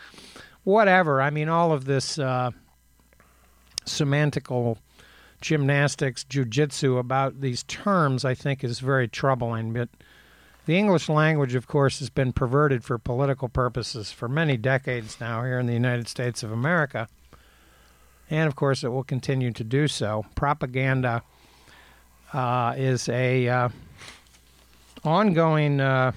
Whatever. 0.63 1.21
I 1.21 1.29
mean, 1.29 1.49
all 1.49 1.71
of 1.71 1.85
this 1.85 2.17
uh, 2.17 2.51
semantical 3.85 4.77
gymnastics, 5.41 6.23
jujitsu 6.23 6.97
about 6.97 7.41
these 7.41 7.63
terms, 7.63 8.25
I 8.25 8.33
think, 8.33 8.63
is 8.63 8.79
very 8.79 9.07
troubling. 9.07 9.73
But 9.73 9.89
the 10.65 10.77
English 10.77 11.09
language, 11.09 11.55
of 11.55 11.67
course, 11.67 11.99
has 11.99 12.09
been 12.09 12.33
perverted 12.33 12.83
for 12.83 12.97
political 12.97 13.47
purposes 13.47 14.11
for 14.11 14.27
many 14.27 14.57
decades 14.57 15.19
now 15.19 15.43
here 15.43 15.59
in 15.59 15.67
the 15.67 15.73
United 15.73 16.07
States 16.07 16.43
of 16.43 16.51
America. 16.51 17.07
And 18.29 18.47
of 18.47 18.55
course, 18.55 18.83
it 18.83 18.89
will 18.89 19.03
continue 19.03 19.51
to 19.51 19.63
do 19.63 19.87
so. 19.87 20.25
Propaganda 20.35 21.23
uh, 22.33 22.73
is 22.75 23.07
a 23.07 23.47
uh, 23.47 23.69
ongoing 25.03 25.79
uh, 25.79 26.11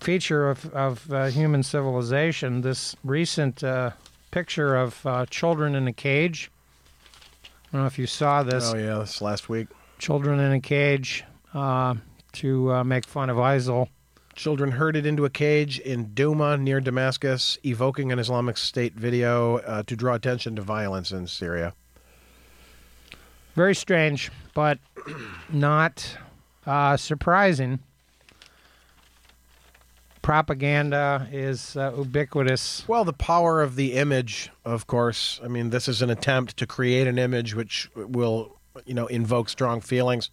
feature 0.00 0.48
of, 0.48 0.72
of 0.74 1.12
uh, 1.12 1.26
human 1.26 1.62
civilization. 1.62 2.60
This 2.62 2.96
recent 3.04 3.62
uh, 3.62 3.90
picture 4.30 4.76
of 4.76 5.04
uh, 5.06 5.26
children 5.26 5.74
in 5.74 5.86
a 5.88 5.92
cage. 5.92 6.50
I 7.44 7.48
don't 7.72 7.80
know 7.82 7.86
if 7.86 7.98
you 7.98 8.06
saw 8.06 8.42
this 8.42 8.72
Oh 8.72 8.76
yeah, 8.76 8.98
this 8.98 9.20
last 9.22 9.48
week. 9.48 9.68
children 9.98 10.40
in 10.40 10.52
a 10.52 10.60
cage 10.60 11.24
uh, 11.54 11.94
to 12.32 12.72
uh, 12.72 12.84
make 12.84 13.06
fun 13.06 13.30
of 13.30 13.36
ISIL. 13.36 13.88
Children 14.34 14.70
herded 14.72 15.04
into 15.04 15.24
a 15.24 15.30
cage 15.30 15.78
in 15.80 16.06
Douma 16.08 16.58
near 16.58 16.80
Damascus, 16.80 17.58
evoking 17.64 18.10
an 18.10 18.18
Islamic 18.18 18.56
State 18.56 18.94
video 18.94 19.58
uh, 19.58 19.82
to 19.82 19.94
draw 19.94 20.14
attention 20.14 20.56
to 20.56 20.62
violence 20.62 21.10
in 21.10 21.26
Syria. 21.26 21.74
Very 23.54 23.74
strange, 23.74 24.30
but 24.54 24.78
not 25.52 26.16
uh, 26.66 26.96
surprising. 26.96 27.80
Propaganda 30.22 31.28
is 31.32 31.76
uh, 31.76 31.92
ubiquitous. 31.96 32.84
Well, 32.86 33.04
the 33.04 33.12
power 33.12 33.62
of 33.62 33.76
the 33.76 33.94
image, 33.94 34.50
of 34.64 34.86
course. 34.86 35.40
I 35.42 35.48
mean, 35.48 35.70
this 35.70 35.88
is 35.88 36.02
an 36.02 36.10
attempt 36.10 36.56
to 36.58 36.66
create 36.66 37.06
an 37.06 37.18
image 37.18 37.54
which 37.54 37.90
will, 37.96 38.56
you 38.84 38.94
know, 38.94 39.06
invoke 39.06 39.48
strong 39.48 39.80
feelings. 39.80 40.30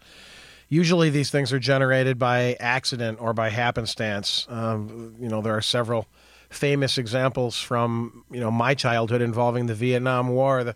Usually, 0.70 1.10
these 1.10 1.32
things 1.32 1.54
are 1.54 1.60
generated 1.60 2.20
by 2.20 2.58
accident 2.60 3.20
or 3.22 3.34
by 3.34 3.50
happenstance. 3.50 4.46
Um, 4.50 5.16
you 5.20 5.30
know, 5.30 5.42
there 5.42 5.56
are 5.56 5.62
several 5.62 6.08
famous 6.50 6.98
examples 6.98 7.60
from 7.60 8.24
you 8.32 8.40
know 8.40 8.52
my 8.52 8.74
childhood 8.74 9.22
involving 9.22 9.66
the 9.68 9.76
Vietnam 9.76 10.30
War. 10.30 10.64
The 10.64 10.76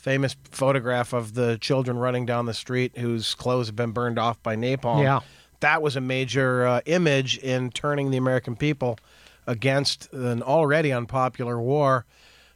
famous 0.00 0.34
photograph 0.50 1.12
of 1.12 1.34
the 1.34 1.58
children 1.58 1.98
running 1.98 2.24
down 2.24 2.46
the 2.46 2.54
street 2.54 2.96
whose 2.96 3.34
clothes 3.34 3.66
have 3.66 3.76
been 3.76 3.90
burned 3.92 4.18
off 4.18 4.42
by 4.42 4.56
napalm. 4.56 5.02
Yeah. 5.02 5.20
that 5.60 5.82
was 5.82 5.94
a 5.94 6.00
major 6.00 6.66
uh, 6.66 6.80
image 6.86 7.36
in 7.38 7.70
turning 7.70 8.10
the 8.10 8.16
American 8.16 8.56
people 8.56 8.98
against 9.46 10.10
an 10.12 10.42
already 10.42 10.90
unpopular 10.90 11.60
war. 11.60 12.06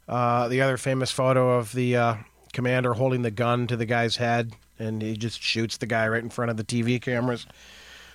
Uh, 0.09 0.49
the 0.49 0.63
other 0.63 0.77
famous 0.79 1.11
photo 1.11 1.59
of 1.59 1.73
the 1.73 1.97
uh, 1.97 2.15
commander 2.55 2.95
holding 2.95 3.23
the 3.23 3.31
gun 3.31 3.67
to 3.67 3.77
the 3.77 3.87
guy's 3.87 4.17
head, 4.17 4.53
and 4.79 5.03
he 5.03 5.15
just 5.17 5.43
shoots 5.43 5.77
the 5.77 5.87
guy 5.87 6.09
right 6.09 6.23
in 6.23 6.31
front 6.31 6.51
of 6.51 6.57
the 6.57 6.65
TV 6.65 7.01
cameras. 7.01 7.47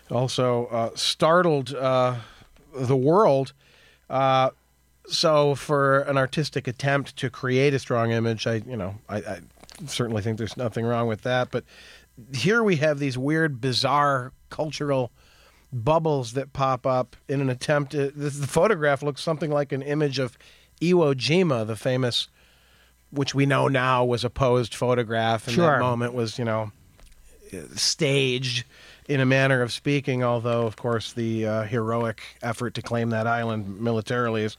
Also, 0.10 0.66
uh, 0.68 0.90
startled 0.96 1.74
uh, 1.76 2.16
the 2.74 2.98
world. 2.98 3.54
Uh, 4.10 4.50
so, 5.12 5.56
for 5.56 6.02
an 6.02 6.18
artistic 6.18 6.68
attempt 6.68 7.16
to 7.18 7.30
create 7.30 7.74
a 7.74 7.80
strong 7.80 8.12
image, 8.12 8.48
I, 8.48 8.56
you 8.56 8.78
know, 8.78 8.96
I, 9.08 9.18
I 9.18 9.40
certainly 9.86 10.22
think 10.22 10.38
there's 10.38 10.58
nothing 10.58 10.86
wrong 10.86 11.08
with 11.08 11.22
that. 11.22 11.52
But 11.52 11.64
here 12.34 12.64
we 12.64 12.78
have 12.78 13.00
these 13.00 13.18
weird, 13.18 13.62
bizarre 13.62 14.32
cultural 14.50 15.12
bubbles 15.72 16.34
that 16.34 16.54
pop 16.54 16.86
up 16.86 17.16
in 17.28 17.42
an 17.42 17.50
attempt. 17.50 17.92
To, 17.92 18.12
this, 18.12 18.38
the 18.38 18.48
photograph 18.48 19.04
looks 19.04 19.22
something 19.22 19.52
like 19.52 19.72
an 19.72 19.82
image 19.82 20.20
of 20.20 20.38
Iwo 20.82 21.14
Jima, 21.14 21.66
the 21.66 21.76
famous, 21.76 22.28
which 23.12 23.36
we 23.36 23.46
know 23.46 23.68
now 23.68 24.06
was 24.06 24.24
a 24.24 24.30
posed 24.30 24.74
photograph, 24.74 25.48
and 25.48 25.56
Sure. 25.56 25.72
that 25.72 25.80
moment 25.80 26.14
was, 26.14 26.40
you 26.40 26.46
know, 26.46 26.72
staged 27.76 28.66
in 29.08 29.20
a 29.20 29.26
manner 29.26 29.62
of 29.62 29.72
speaking. 29.72 30.24
Although, 30.24 30.66
of 30.68 30.76
course, 30.76 31.14
the 31.14 31.46
uh, 31.46 31.64
heroic 31.64 32.22
effort 32.42 32.74
to 32.76 32.82
claim 32.82 33.10
that 33.10 33.28
island 33.28 33.80
militarily 33.80 34.44
is 34.44 34.58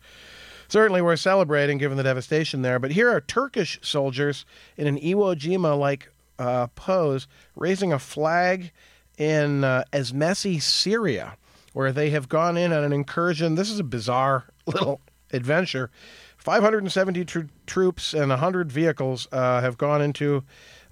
certainly 0.71 1.03
worth 1.03 1.21
celebrating 1.21 1.79
given 1.79 1.97
the 1.97 2.03
devastation 2.03 2.63
there. 2.63 2.79
But 2.79 2.93
here 2.93 3.11
are 3.11 3.21
Turkish 3.21 3.79
soldiers 3.83 4.47
in 4.77 4.87
an 4.87 4.99
Iwo 4.99 5.35
Jima 5.37 5.79
like 5.79 6.11
uh, 6.39 6.69
pose 6.69 7.27
raising 7.57 7.93
a 7.93 7.99
flag 7.99 8.71
in 9.19 9.65
uh, 9.65 9.85
Esmesi, 9.93 10.63
Syria, 10.63 11.37
where 11.73 11.93
they 11.93 12.11
have 12.11 12.29
gone 12.29 12.57
in 12.57 12.73
on 12.73 12.85
an 12.85 12.93
incursion. 12.93 13.57
This 13.57 13.71
is 13.71 13.79
a 13.79 13.85
bizarre 13.85 14.47
little 14.67 15.01
adventure. 15.33 15.91
570 16.39 17.25
tr- 17.25 17.41
troops 17.67 18.15
and 18.15 18.31
100 18.31 18.73
vehicles 18.73 19.29
uh, 19.33 19.61
have 19.61 19.77
gone 19.77 20.01
into 20.01 20.43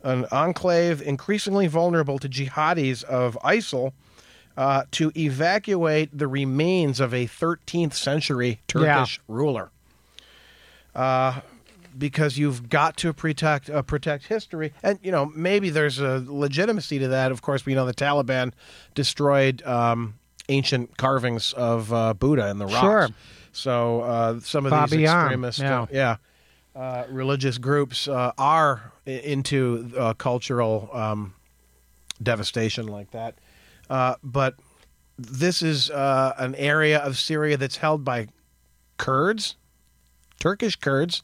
an 0.02 0.26
enclave 0.30 1.00
increasingly 1.00 1.66
vulnerable 1.66 2.18
to 2.18 2.28
jihadis 2.28 3.02
of 3.04 3.38
ISIL 3.42 3.92
uh, 4.58 4.82
to 4.90 5.12
evacuate 5.16 6.10
the 6.12 6.26
remains 6.26 6.98
of 6.98 7.14
a 7.14 7.26
13th 7.26 7.94
century 7.94 8.60
Turkish 8.66 9.20
ruler. 9.28 9.70
Uh, 10.96 11.40
because 11.96 12.36
you've 12.36 12.68
got 12.68 12.96
to 12.96 13.12
protect 13.12 13.70
uh, 13.70 13.82
protect 13.82 14.26
history, 14.26 14.72
and 14.82 14.98
you 15.02 15.12
know 15.12 15.26
maybe 15.26 15.70
there's 15.70 16.00
a 16.00 16.24
legitimacy 16.26 16.98
to 16.98 17.08
that. 17.08 17.32
Of 17.32 17.40
course, 17.40 17.64
we 17.64 17.74
know 17.74 17.86
the 17.86 17.94
Taliban 17.94 18.52
destroyed 18.94 19.62
um, 19.62 20.14
ancient 20.48 20.96
carvings 20.96 21.52
of 21.52 21.92
uh, 21.92 22.14
Buddha 22.14 22.48
in 22.48 22.58
the 22.58 22.66
rocks. 22.66 22.80
Sure. 22.80 23.08
So 23.52 24.00
uh, 24.00 24.40
some 24.40 24.66
of 24.66 24.90
these 24.90 25.00
extremist, 25.00 25.60
yeah. 25.60 25.82
uh, 25.82 25.86
yeah, 25.90 26.16
uh, 26.74 27.04
religious 27.10 27.58
groups 27.58 28.08
uh, 28.08 28.32
are 28.38 28.92
into 29.06 29.92
uh, 29.96 30.14
cultural 30.14 30.90
um, 30.92 31.34
devastation 32.22 32.86
like 32.86 33.12
that. 33.12 33.34
Uh, 33.90 34.14
but 34.22 34.54
this 35.16 35.62
is 35.62 35.90
uh, 35.90 36.34
an 36.38 36.54
area 36.54 36.98
of 36.98 37.16
Syria 37.16 37.56
that's 37.56 37.76
held 37.76 38.04
by 38.04 38.28
Kurds, 38.96 39.56
Turkish 40.40 40.76
Kurds. 40.76 41.22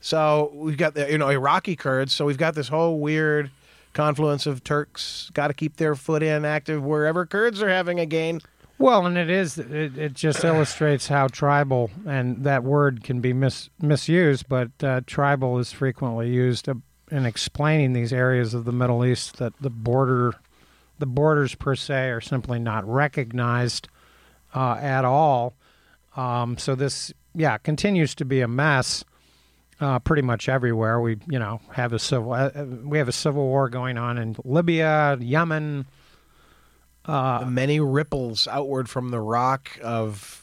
So 0.00 0.50
we've 0.54 0.76
got 0.76 0.94
the 0.94 1.10
you 1.10 1.18
know 1.18 1.28
Iraqi 1.28 1.76
Kurds. 1.76 2.12
So 2.12 2.24
we've 2.24 2.38
got 2.38 2.54
this 2.54 2.68
whole 2.68 2.98
weird 2.98 3.50
confluence 3.92 4.46
of 4.46 4.64
Turks. 4.64 5.30
Got 5.34 5.48
to 5.48 5.54
keep 5.54 5.76
their 5.76 5.94
foot 5.94 6.22
in 6.22 6.44
active 6.44 6.82
wherever 6.82 7.24
Kurds 7.26 7.62
are 7.62 7.68
having 7.68 8.00
a 8.00 8.06
gain. 8.06 8.40
Well, 8.78 9.06
and 9.06 9.16
it 9.16 9.30
is. 9.30 9.58
It, 9.58 9.96
it 9.96 10.14
just 10.14 10.44
illustrates 10.44 11.06
how 11.06 11.28
tribal, 11.28 11.90
and 12.04 12.42
that 12.42 12.64
word 12.64 13.04
can 13.04 13.20
be 13.20 13.32
mis, 13.32 13.70
misused, 13.80 14.48
but 14.48 14.70
uh, 14.82 15.02
tribal 15.06 15.58
is 15.58 15.70
frequently 15.70 16.30
used 16.30 16.68
uh, 16.68 16.74
in 17.10 17.24
explaining 17.24 17.92
these 17.92 18.12
areas 18.12 18.54
of 18.54 18.64
the 18.64 18.72
Middle 18.72 19.04
East 19.04 19.36
that 19.36 19.52
the 19.60 19.70
border, 19.70 20.34
the 21.02 21.06
borders 21.06 21.56
per 21.56 21.74
se, 21.74 22.10
are 22.10 22.20
simply 22.20 22.60
not 22.60 22.88
recognized 22.88 23.88
uh, 24.54 24.74
at 24.80 25.04
all. 25.04 25.56
Um, 26.16 26.56
so 26.58 26.76
this, 26.76 27.12
yeah, 27.34 27.58
continues 27.58 28.14
to 28.14 28.24
be 28.24 28.40
a 28.40 28.46
mess. 28.46 29.04
Uh, 29.80 29.98
pretty 29.98 30.22
much 30.22 30.48
everywhere 30.48 31.00
we, 31.00 31.16
you 31.26 31.40
know, 31.40 31.60
have 31.72 31.92
a 31.92 31.98
civil. 31.98 32.32
Uh, 32.34 32.50
uh, 32.54 32.64
we 32.84 32.98
have 32.98 33.08
a 33.08 33.12
civil 33.12 33.42
war 33.48 33.68
going 33.68 33.98
on 33.98 34.16
in 34.16 34.36
Libya, 34.44 35.18
Yemen. 35.20 35.86
the 37.04 37.44
many 37.48 37.80
ripples 37.80 38.46
outward 38.46 38.88
from 38.88 39.08
the 39.08 39.18
rock 39.18 39.76
of 39.82 40.40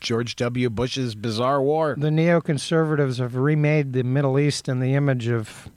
George 0.00 0.34
W. 0.34 0.70
Bush's 0.70 1.14
bizarre 1.14 1.62
war. 1.62 1.94
The 1.96 2.08
neoconservatives 2.08 3.18
have 3.18 3.36
remade 3.36 3.92
the 3.92 4.02
Middle 4.02 4.40
East 4.40 4.68
in 4.68 4.80
the 4.80 4.94
image 4.94 5.28
of 5.28 5.68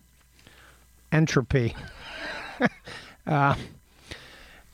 entropy. 1.12 1.75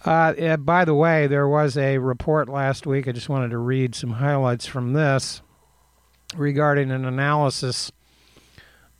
uh, 0.05 0.57
by 0.57 0.85
the 0.85 0.93
way, 0.93 1.27
there 1.27 1.47
was 1.47 1.77
a 1.77 1.97
report 1.97 2.49
last 2.49 2.85
week. 2.85 3.07
I 3.07 3.11
just 3.11 3.29
wanted 3.29 3.51
to 3.51 3.57
read 3.57 3.95
some 3.95 4.11
highlights 4.11 4.65
from 4.65 4.93
this 4.93 5.41
regarding 6.35 6.91
an 6.91 7.05
analysis 7.05 7.91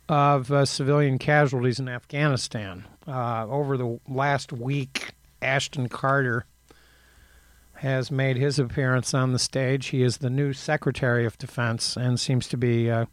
of 0.08 0.50
uh, 0.50 0.64
civilian 0.64 1.18
casualties 1.18 1.78
in 1.78 1.88
Afghanistan. 1.88 2.84
Uh, 3.06 3.46
over 3.48 3.76
the 3.76 4.00
last 4.08 4.52
week, 4.52 5.12
Ashton 5.42 5.88
Carter 5.88 6.46
has 7.74 8.10
made 8.10 8.36
his 8.36 8.58
appearance 8.58 9.12
on 9.12 9.32
the 9.32 9.38
stage. 9.38 9.86
He 9.86 10.02
is 10.02 10.18
the 10.18 10.30
new 10.30 10.52
Secretary 10.52 11.26
of 11.26 11.36
Defense 11.36 11.96
and 11.96 12.18
seems 12.18 12.48
to 12.48 12.56
be, 12.56 12.90
uh, 12.90 13.06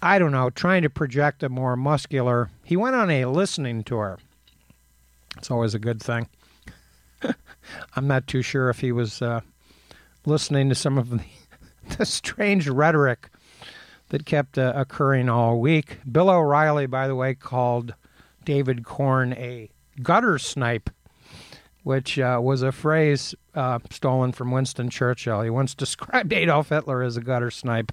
I 0.00 0.18
don't 0.18 0.32
know, 0.32 0.48
trying 0.50 0.82
to 0.82 0.90
project 0.90 1.42
a 1.42 1.48
more 1.48 1.76
muscular. 1.76 2.50
He 2.64 2.76
went 2.76 2.96
on 2.96 3.10
a 3.10 3.26
listening 3.26 3.84
tour. 3.84 4.18
It's 5.36 5.50
always 5.50 5.74
a 5.74 5.78
good 5.78 6.02
thing. 6.02 6.28
I'm 7.96 8.06
not 8.06 8.26
too 8.26 8.42
sure 8.42 8.68
if 8.68 8.80
he 8.80 8.92
was 8.92 9.22
uh, 9.22 9.40
listening 10.26 10.68
to 10.68 10.74
some 10.74 10.98
of 10.98 11.10
the, 11.10 11.20
the 11.98 12.06
strange 12.06 12.68
rhetoric 12.68 13.30
that 14.10 14.26
kept 14.26 14.58
uh, 14.58 14.72
occurring 14.76 15.28
all 15.28 15.58
week. 15.58 15.98
Bill 16.10 16.28
O'Reilly, 16.28 16.86
by 16.86 17.08
the 17.08 17.14
way, 17.14 17.34
called 17.34 17.94
David 18.44 18.84
Corn 18.84 19.32
a 19.34 19.70
gutter 20.02 20.38
snipe, 20.38 20.90
which 21.82 22.18
uh, 22.18 22.38
was 22.42 22.62
a 22.62 22.72
phrase 22.72 23.34
uh, 23.54 23.78
stolen 23.90 24.32
from 24.32 24.50
Winston 24.50 24.90
Churchill. 24.90 25.42
He 25.42 25.50
once 25.50 25.74
described 25.76 26.32
Adolf 26.32 26.68
Hitler 26.68 27.02
as 27.02 27.16
a 27.16 27.22
gutter 27.22 27.50
snipe. 27.50 27.92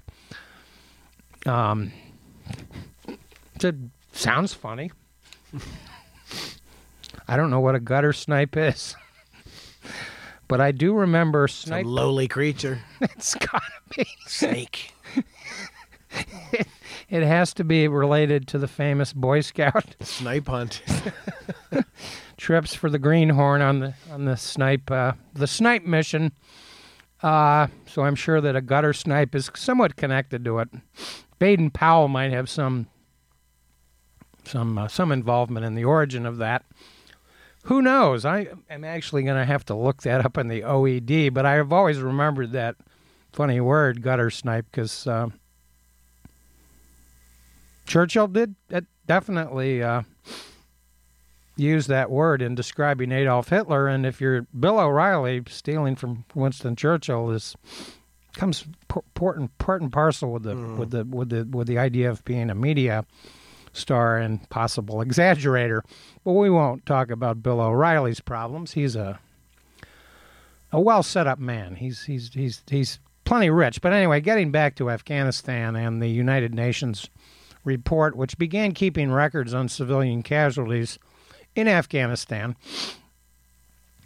Um, 1.46 1.92
it 3.62 3.76
sounds 4.12 4.52
funny. 4.52 4.90
I 7.30 7.36
don't 7.36 7.50
know 7.50 7.60
what 7.60 7.76
a 7.76 7.80
gutter 7.80 8.12
snipe 8.12 8.56
is. 8.56 8.96
But 10.48 10.60
I 10.60 10.72
do 10.72 10.94
remember 10.94 11.46
snipe. 11.46 11.84
Some 11.84 11.92
lowly 11.92 12.26
creature. 12.26 12.80
it's 13.00 13.36
gotta 13.36 13.62
be 13.96 14.04
snake. 14.26 14.92
it, 16.52 16.66
it 17.08 17.22
has 17.22 17.54
to 17.54 17.62
be 17.62 17.86
related 17.86 18.48
to 18.48 18.58
the 18.58 18.66
famous 18.66 19.12
Boy 19.12 19.42
Scout 19.42 19.94
snipe 20.00 20.48
hunt 20.48 20.82
trips 22.36 22.74
for 22.74 22.90
the 22.90 22.98
greenhorn 22.98 23.62
on 23.62 23.78
the 23.78 23.94
on 24.10 24.24
the 24.24 24.36
snipe 24.36 24.90
uh, 24.90 25.12
the 25.34 25.46
snipe 25.46 25.84
mission. 25.84 26.32
Uh, 27.22 27.68
so 27.86 28.02
I'm 28.02 28.16
sure 28.16 28.40
that 28.40 28.56
a 28.56 28.60
gutter 28.60 28.92
snipe 28.92 29.36
is 29.36 29.52
somewhat 29.54 29.94
connected 29.94 30.44
to 30.46 30.58
it. 30.58 30.68
Baden 31.38 31.70
Powell 31.70 32.08
might 32.08 32.32
have 32.32 32.50
some 32.50 32.88
some 34.44 34.78
uh, 34.78 34.88
some 34.88 35.12
involvement 35.12 35.64
in 35.64 35.76
the 35.76 35.84
origin 35.84 36.26
of 36.26 36.38
that. 36.38 36.64
Who 37.64 37.82
knows? 37.82 38.24
I 38.24 38.48
am 38.68 38.84
actually 38.84 39.22
going 39.22 39.36
to 39.36 39.44
have 39.44 39.64
to 39.66 39.74
look 39.74 40.02
that 40.02 40.24
up 40.24 40.38
in 40.38 40.48
the 40.48 40.62
OED, 40.62 41.34
but 41.34 41.44
I've 41.44 41.72
always 41.72 42.00
remembered 42.00 42.52
that 42.52 42.76
funny 43.32 43.60
word, 43.60 44.02
gutter 44.02 44.30
snipe, 44.30 44.66
because 44.70 45.06
uh, 45.06 45.28
Churchill 47.86 48.28
did 48.28 48.54
definitely 49.06 49.82
uh, 49.82 50.02
use 51.56 51.86
that 51.88 52.10
word 52.10 52.40
in 52.40 52.54
describing 52.54 53.12
Adolf 53.12 53.48
Hitler. 53.48 53.88
And 53.88 54.06
if 54.06 54.20
you're 54.20 54.42
Bill 54.58 54.78
O'Reilly, 54.78 55.42
stealing 55.48 55.96
from 55.96 56.24
Winston 56.34 56.76
Churchill 56.76 57.30
is 57.30 57.56
comes 58.34 58.64
part 59.14 59.36
and 59.36 59.56
part 59.58 59.82
and 59.82 59.92
parcel 59.92 60.32
with 60.32 60.44
the 60.44 60.54
mm. 60.54 60.76
with 60.76 60.90
the 60.90 61.04
with 61.04 61.28
the 61.30 61.44
with 61.50 61.66
the 61.66 61.78
idea 61.78 62.08
of 62.08 62.24
being 62.24 62.48
a 62.48 62.54
media 62.54 63.04
star 63.72 64.16
and 64.16 64.48
possible 64.50 64.96
exaggerator. 64.96 65.82
But 66.24 66.32
we 66.32 66.50
won't 66.50 66.86
talk 66.86 67.10
about 67.10 67.42
Bill 67.42 67.60
O'Reilly's 67.60 68.20
problems. 68.20 68.72
He's 68.72 68.96
a 68.96 69.18
a 70.72 70.80
well 70.80 71.02
set 71.02 71.26
up 71.26 71.38
man. 71.38 71.76
He's 71.76 72.04
he's 72.04 72.32
he's 72.32 72.62
he's 72.68 72.98
plenty 73.24 73.50
rich. 73.50 73.80
But 73.80 73.92
anyway, 73.92 74.20
getting 74.20 74.50
back 74.50 74.76
to 74.76 74.90
Afghanistan 74.90 75.76
and 75.76 76.00
the 76.02 76.08
United 76.08 76.54
Nations 76.54 77.08
report, 77.64 78.16
which 78.16 78.38
began 78.38 78.72
keeping 78.72 79.12
records 79.12 79.54
on 79.54 79.68
civilian 79.68 80.22
casualties 80.22 80.98
in 81.54 81.68
Afghanistan. 81.68 82.56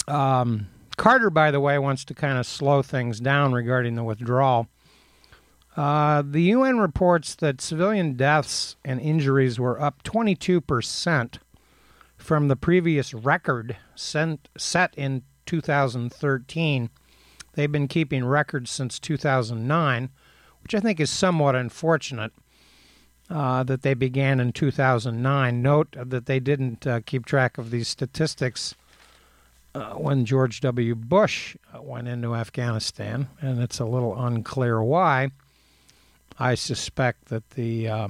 Um, 0.08 0.68
Carter, 0.96 1.30
by 1.30 1.50
the 1.50 1.60
way, 1.60 1.78
wants 1.78 2.04
to 2.06 2.14
kind 2.14 2.38
of 2.38 2.46
slow 2.46 2.82
things 2.82 3.20
down 3.20 3.52
regarding 3.52 3.94
the 3.94 4.04
withdrawal. 4.04 4.68
Uh, 5.76 6.22
the 6.24 6.42
UN 6.42 6.78
reports 6.78 7.34
that 7.34 7.60
civilian 7.60 8.14
deaths 8.14 8.76
and 8.84 9.00
injuries 9.00 9.58
were 9.58 9.80
up 9.80 10.02
22% 10.04 11.38
from 12.16 12.48
the 12.48 12.56
previous 12.56 13.12
record 13.12 13.76
sent, 13.94 14.48
set 14.56 14.94
in 14.96 15.22
2013. 15.46 16.90
They've 17.54 17.70
been 17.70 17.88
keeping 17.88 18.24
records 18.24 18.70
since 18.70 18.98
2009, 18.98 20.10
which 20.62 20.74
I 20.74 20.80
think 20.80 21.00
is 21.00 21.10
somewhat 21.10 21.56
unfortunate 21.56 22.32
uh, 23.28 23.62
that 23.64 23.82
they 23.82 23.94
began 23.94 24.40
in 24.40 24.52
2009. 24.52 25.62
Note 25.62 25.96
that 25.98 26.26
they 26.26 26.40
didn't 26.40 26.86
uh, 26.86 27.00
keep 27.04 27.26
track 27.26 27.58
of 27.58 27.70
these 27.70 27.88
statistics 27.88 28.74
uh, 29.74 29.94
when 29.94 30.24
George 30.24 30.60
W. 30.60 30.94
Bush 30.94 31.56
uh, 31.74 31.82
went 31.82 32.06
into 32.06 32.34
Afghanistan, 32.34 33.28
and 33.40 33.60
it's 33.60 33.80
a 33.80 33.84
little 33.84 34.16
unclear 34.24 34.82
why. 34.82 35.30
I 36.38 36.54
suspect 36.54 37.26
that 37.26 37.50
the 37.50 37.88
uh, 37.88 38.08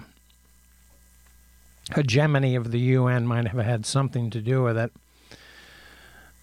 hegemony 1.94 2.54
of 2.54 2.70
the 2.70 2.80
UN 2.80 3.26
might 3.26 3.48
have 3.48 3.64
had 3.64 3.84
something 3.84 4.30
to 4.30 4.40
do 4.40 4.62
with 4.62 4.78
it. 4.78 4.92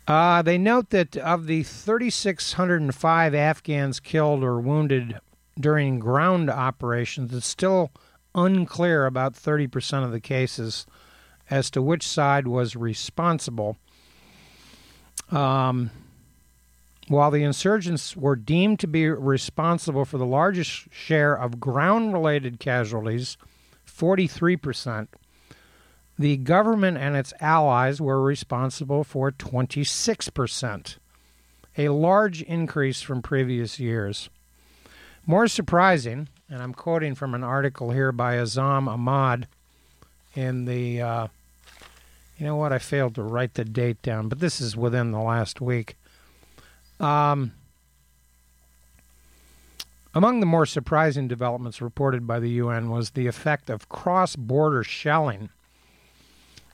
Uh, 0.08 0.42
they 0.42 0.58
note 0.58 0.90
that 0.90 1.16
of 1.18 1.48
the 1.48 1.64
3,605 1.64 3.36
Afghans 3.36 4.00
killed 4.00 4.44
or 4.44 4.60
wounded 4.60 5.20
during 5.60 6.00
ground 6.00 6.50
operations, 6.50 7.34
it's 7.34 7.48
still 7.48 7.92
unclear 8.34 9.06
about 9.06 9.34
30% 9.34 10.04
of 10.04 10.12
the 10.12 10.20
cases 10.20 10.86
as 11.50 11.70
to 11.72 11.82
which 11.82 12.08
side 12.08 12.48
was 12.48 12.76
responsible. 12.76 13.78
Um, 15.30 15.92
while 17.12 17.30
the 17.30 17.44
insurgents 17.44 18.16
were 18.16 18.38
deemed 18.38 18.80
to 18.80 18.88
be 18.88 19.10
responsible 19.10 20.06
for 20.06 20.18
the 20.18 20.26
largest 20.26 20.94
share 20.94 21.36
of 21.36 21.60
ground 21.60 22.14
related 22.14 22.58
casualties, 22.58 23.36
43%, 23.86 25.08
the 26.18 26.38
government 26.38 26.98
and 26.98 27.18
its 27.18 27.34
allies 27.42 28.00
were 28.00 28.22
responsible 28.22 29.04
for 29.04 29.30
26%, 29.30 30.98
a 31.78 31.90
large 31.90 32.42
increase 32.44 33.02
from 33.02 33.22
previous 33.22 33.78
years. 33.78 34.30
More 35.26 35.50
surprising, 35.50 36.30
and 36.50 36.64
I'm 36.64 36.74
quoting 36.74 37.16
from 37.16 37.36
an 37.36 37.44
article 37.44 37.92
here 37.92 38.14
by 38.14 38.36
Azam 38.36 38.88
Ahmed 38.88 39.48
in 40.34 40.66
the. 40.66 41.02
Uh, 41.02 41.28
you 42.38 42.46
know 42.46 42.56
what? 42.56 42.72
I 42.72 42.80
failed 42.80 43.16
to 43.16 43.24
write 43.24 43.54
the 43.54 43.66
date 43.66 44.02
down, 44.02 44.30
but 44.30 44.40
this 44.40 44.62
is 44.62 44.76
within 44.76 45.12
the 45.12 45.20
last 45.20 45.62
week. 45.62 45.96
Um, 47.02 47.54
among 50.14 50.40
the 50.40 50.46
more 50.46 50.66
surprising 50.66 51.28
developments 51.28 51.82
reported 51.82 52.28
by 52.28 52.40
the 52.40 52.50
UN 52.52 52.90
was 52.90 53.12
the 53.12 53.28
effect 53.28 53.70
of 53.70 53.90
cross 53.90 54.36
border 54.36 54.84
shelling 54.84 55.50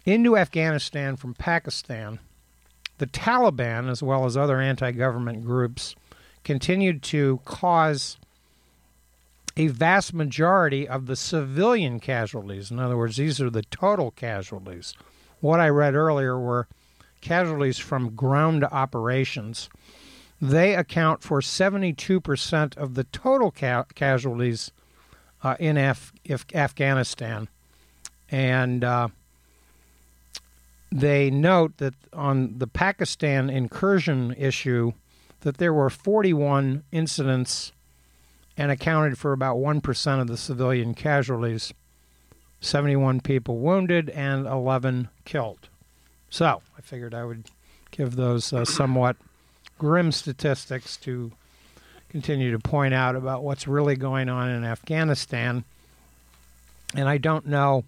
into 0.05 0.35
Afghanistan 0.35 1.15
from 1.15 1.33
Pakistan. 1.33 2.19
The 2.97 3.07
Taliban, 3.07 3.89
as 3.89 4.03
well 4.03 4.25
as 4.25 4.35
other 4.35 4.59
anti 4.59 4.91
government 4.91 5.45
groups, 5.45 5.95
continued 6.43 7.03
to 7.03 7.39
cause 7.45 8.17
a 9.55 9.67
vast 9.67 10.13
majority 10.13 10.87
of 10.87 11.05
the 11.05 11.15
civilian 11.15 11.99
casualties. 11.99 12.69
In 12.69 12.79
other 12.79 12.97
words, 12.97 13.17
these 13.17 13.39
are 13.39 13.49
the 13.49 13.63
total 13.63 14.11
casualties. 14.11 14.93
What 15.41 15.59
I 15.59 15.69
read 15.69 15.95
earlier 15.95 16.39
were 16.39 16.67
casualties 17.21 17.77
from 17.77 18.15
ground 18.15 18.63
operations. 18.63 19.69
They 20.41 20.75
account 20.75 21.23
for 21.23 21.41
72% 21.41 22.77
of 22.77 22.93
the 22.93 23.03
total 23.05 23.51
ca- 23.51 23.85
casualties 23.95 24.71
uh, 25.43 25.55
in 25.59 25.77
Af- 25.77 26.13
Afghanistan. 26.53 27.47
And 28.29 28.83
uh, 28.83 29.07
they 30.91 31.29
note 31.29 31.77
that 31.77 31.95
on 32.13 32.59
the 32.59 32.67
Pakistan 32.67 33.49
incursion 33.49 34.33
issue, 34.37 34.93
that 35.41 35.57
there 35.57 35.73
were 35.73 35.89
41 35.89 36.83
incidents 36.91 37.71
and 38.57 38.71
accounted 38.71 39.17
for 39.17 39.33
about 39.33 39.57
1% 39.57 40.21
of 40.21 40.27
the 40.27 40.37
civilian 40.37 40.93
casualties 40.93 41.73
71 42.59 43.21
people 43.21 43.59
wounded 43.59 44.09
and 44.09 44.47
11 44.47 45.09
killed. 45.25 45.69
So 46.29 46.61
I 46.77 46.81
figured 46.81 47.13
I 47.13 47.23
would 47.23 47.45
give 47.91 48.15
those 48.15 48.51
uh, 48.51 48.65
somewhat 48.65 49.15
grim 49.77 50.11
statistics 50.11 50.97
to 50.97 51.31
continue 52.09 52.51
to 52.51 52.59
point 52.59 52.93
out 52.93 53.15
about 53.15 53.43
what's 53.43 53.67
really 53.67 53.95
going 53.95 54.29
on 54.29 54.49
in 54.49 54.63
Afghanistan. 54.63 55.63
And 56.95 57.07
I 57.07 57.17
don't 57.17 57.47
know 57.47 57.83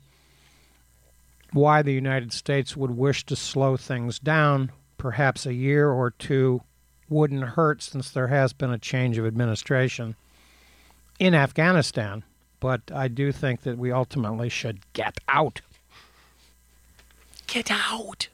why 1.51 1.81
the 1.81 1.93
United 1.93 2.33
States 2.33 2.75
would 2.75 2.91
wish 2.91 3.25
to 3.25 3.35
slow 3.35 3.77
things 3.77 4.19
down. 4.19 4.71
Perhaps 4.97 5.45
a 5.45 5.53
year 5.53 5.89
or 5.89 6.11
two 6.11 6.61
wouldn't 7.07 7.43
hurt 7.43 7.81
since 7.81 8.11
there 8.11 8.27
has 8.27 8.53
been 8.53 8.71
a 8.71 8.77
change 8.77 9.17
of 9.17 9.25
administration 9.25 10.15
in 11.17 11.33
Afghanistan. 11.33 12.23
But 12.59 12.81
I 12.93 13.07
do 13.07 13.31
think 13.31 13.61
that 13.61 13.77
we 13.77 13.91
ultimately 13.91 14.49
should 14.49 14.79
get 14.93 15.17
out. 15.27 15.61
Get 17.47 17.71
out. 17.71 18.27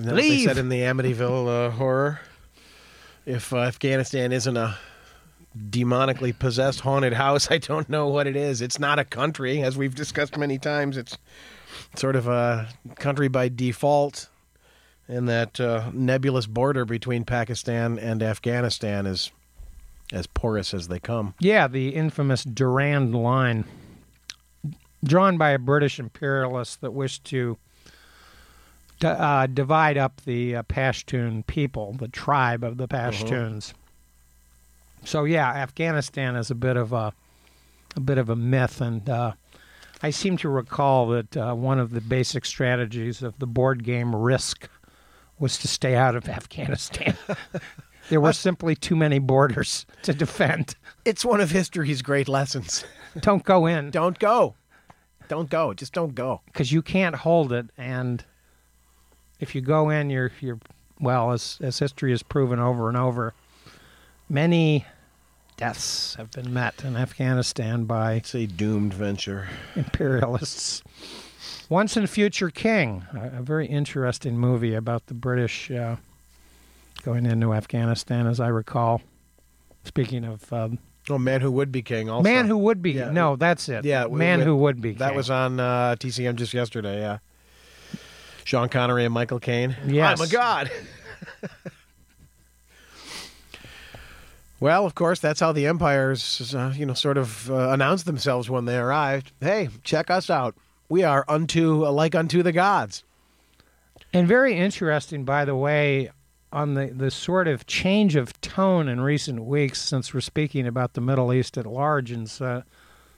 That 0.00 0.14
Leave. 0.14 0.48
said 0.48 0.56
in 0.56 0.70
the 0.70 0.80
Amityville 0.80 1.66
uh, 1.66 1.70
horror. 1.70 2.20
If 3.26 3.52
uh, 3.52 3.58
Afghanistan 3.58 4.32
isn't 4.32 4.56
a 4.56 4.78
demonically 5.54 6.36
possessed 6.36 6.80
haunted 6.80 7.12
house, 7.12 7.50
I 7.50 7.58
don't 7.58 7.88
know 7.90 8.08
what 8.08 8.26
it 8.26 8.34
is. 8.34 8.62
It's 8.62 8.78
not 8.78 8.98
a 8.98 9.04
country, 9.04 9.62
as 9.62 9.76
we've 9.76 9.94
discussed 9.94 10.38
many 10.38 10.58
times. 10.58 10.96
It's 10.96 11.18
sort 11.96 12.16
of 12.16 12.28
a 12.28 12.68
country 12.96 13.28
by 13.28 13.50
default, 13.50 14.30
and 15.06 15.28
that 15.28 15.60
uh, 15.60 15.90
nebulous 15.92 16.46
border 16.46 16.86
between 16.86 17.24
Pakistan 17.24 17.98
and 17.98 18.22
Afghanistan 18.22 19.06
is 19.06 19.30
as 20.14 20.26
porous 20.26 20.72
as 20.72 20.88
they 20.88 20.98
come. 20.98 21.34
Yeah, 21.40 21.68
the 21.68 21.90
infamous 21.90 22.42
Durand 22.42 23.14
Line, 23.14 23.64
drawn 25.04 25.36
by 25.36 25.50
a 25.50 25.58
British 25.58 25.98
imperialist 25.98 26.80
that 26.80 26.92
wished 26.92 27.24
to 27.26 27.58
uh, 29.04 29.46
divide 29.46 29.96
up 29.96 30.20
the 30.24 30.56
uh, 30.56 30.62
Pashtun 30.64 31.46
people, 31.46 31.94
the 31.94 32.08
tribe 32.08 32.64
of 32.64 32.76
the 32.76 32.88
Pashtuns. 32.88 33.72
So 35.04 35.24
yeah, 35.24 35.48
Afghanistan 35.50 36.36
is 36.36 36.50
a 36.50 36.54
bit 36.54 36.76
of 36.76 36.92
a 36.92 37.12
a 37.96 38.00
bit 38.00 38.18
of 38.18 38.28
a 38.28 38.36
myth, 38.36 38.80
and 38.80 39.08
uh, 39.08 39.32
I 40.02 40.10
seem 40.10 40.36
to 40.38 40.48
recall 40.48 41.08
that 41.08 41.36
uh, 41.36 41.54
one 41.54 41.78
of 41.78 41.90
the 41.90 42.00
basic 42.00 42.44
strategies 42.44 43.22
of 43.22 43.38
the 43.38 43.46
board 43.46 43.82
game 43.84 44.14
Risk 44.14 44.68
was 45.38 45.58
to 45.58 45.68
stay 45.68 45.96
out 45.96 46.14
of 46.14 46.28
Afghanistan. 46.28 47.16
there 48.08 48.20
were 48.20 48.32
simply 48.32 48.74
too 48.74 48.96
many 48.96 49.18
borders 49.18 49.86
to 50.02 50.12
defend. 50.14 50.76
It's 51.04 51.24
one 51.24 51.40
of 51.40 51.50
history's 51.50 52.02
great 52.02 52.28
lessons. 52.28 52.84
Don't 53.18 53.42
go 53.42 53.66
in 53.66 53.90
Don't 53.90 54.18
go. 54.18 54.54
Don't 55.28 55.50
go. 55.50 55.72
Just 55.74 55.92
don't 55.92 56.14
go. 56.14 56.42
because 56.46 56.72
you 56.72 56.82
can't 56.82 57.14
hold 57.14 57.52
it, 57.52 57.66
and 57.78 58.24
if 59.40 59.54
you 59.54 59.60
go 59.60 59.90
in, 59.90 60.10
you're 60.10 60.30
you're 60.40 60.58
well, 61.00 61.32
as 61.32 61.58
as 61.62 61.78
history 61.78 62.10
has 62.10 62.22
proven 62.22 62.58
over 62.58 62.88
and 62.88 62.96
over, 62.96 63.34
many 64.28 64.84
deaths 65.56 66.14
have 66.16 66.30
been 66.30 66.52
met 66.52 66.82
in 66.84 66.96
Afghanistan 66.96 67.84
by 67.84 68.14
It's 68.14 68.34
a 68.34 68.46
doomed 68.46 68.94
venture. 68.94 69.48
imperialists. 69.76 70.82
Once 71.68 71.96
and 71.96 72.08
Future 72.10 72.50
King, 72.50 73.04
a, 73.14 73.38
a 73.38 73.42
very 73.42 73.66
interesting 73.66 74.36
movie 74.38 74.74
about 74.74 75.06
the 75.06 75.14
British 75.14 75.70
uh, 75.70 75.96
going 77.04 77.26
into 77.26 77.52
Afghanistan, 77.54 78.26
as 78.26 78.40
I 78.40 78.48
recall. 78.48 79.02
Speaking 79.84 80.24
of 80.24 80.52
um, 80.52 80.78
Oh, 81.08 81.16
Man 81.18 81.40
Who 81.40 81.50
Would 81.52 81.72
Be 81.72 81.80
King 81.82 82.08
also. 82.10 82.22
Man 82.22 82.46
Who 82.46 82.58
Would 82.58 82.82
Be, 82.82 82.92
Yeah. 82.92 83.10
no, 83.10 83.36
that's 83.36 83.68
it. 83.68 83.84
Yeah, 83.84 84.06
Man 84.08 84.40
Who 84.40 84.54
Would 84.56 84.80
Be. 84.82 84.92
That 84.94 85.14
was 85.14 85.30
on 85.30 85.58
uh, 85.60 85.96
TCM 85.98 86.34
just 86.36 86.52
yesterday, 86.52 87.00
yeah. 87.00 87.18
Sean 88.44 88.68
Connery 88.68 89.04
and 89.04 89.14
Michael 89.14 89.40
Caine. 89.40 89.76
Yes. 89.86 90.20
I'm 90.20 90.26
a 90.26 90.30
god. 90.30 90.70
well, 94.60 94.84
of 94.84 94.94
course, 94.94 95.20
that's 95.20 95.40
how 95.40 95.52
the 95.52 95.66
empires, 95.66 96.54
uh, 96.54 96.72
you 96.76 96.86
know, 96.86 96.94
sort 96.94 97.16
of 97.16 97.50
uh, 97.50 97.70
announced 97.70 98.06
themselves 98.06 98.50
when 98.50 98.64
they 98.64 98.76
arrived. 98.76 99.32
Hey, 99.40 99.68
check 99.84 100.10
us 100.10 100.28
out. 100.30 100.54
We 100.88 101.02
are 101.04 101.24
unto 101.28 101.86
like 101.86 102.14
unto 102.14 102.42
the 102.42 102.52
gods. 102.52 103.04
And 104.12 104.26
very 104.26 104.56
interesting, 104.56 105.24
by 105.24 105.44
the 105.44 105.54
way, 105.54 106.10
on 106.52 106.74
the, 106.74 106.86
the 106.86 107.10
sort 107.10 107.46
of 107.46 107.66
change 107.66 108.16
of 108.16 108.38
tone 108.40 108.88
in 108.88 109.00
recent 109.00 109.44
weeks 109.44 109.80
since 109.80 110.12
we're 110.12 110.20
speaking 110.20 110.66
about 110.66 110.94
the 110.94 111.00
Middle 111.00 111.32
East 111.32 111.56
at 111.56 111.64
large 111.64 112.10
in 112.10 112.26
su- 112.26 112.64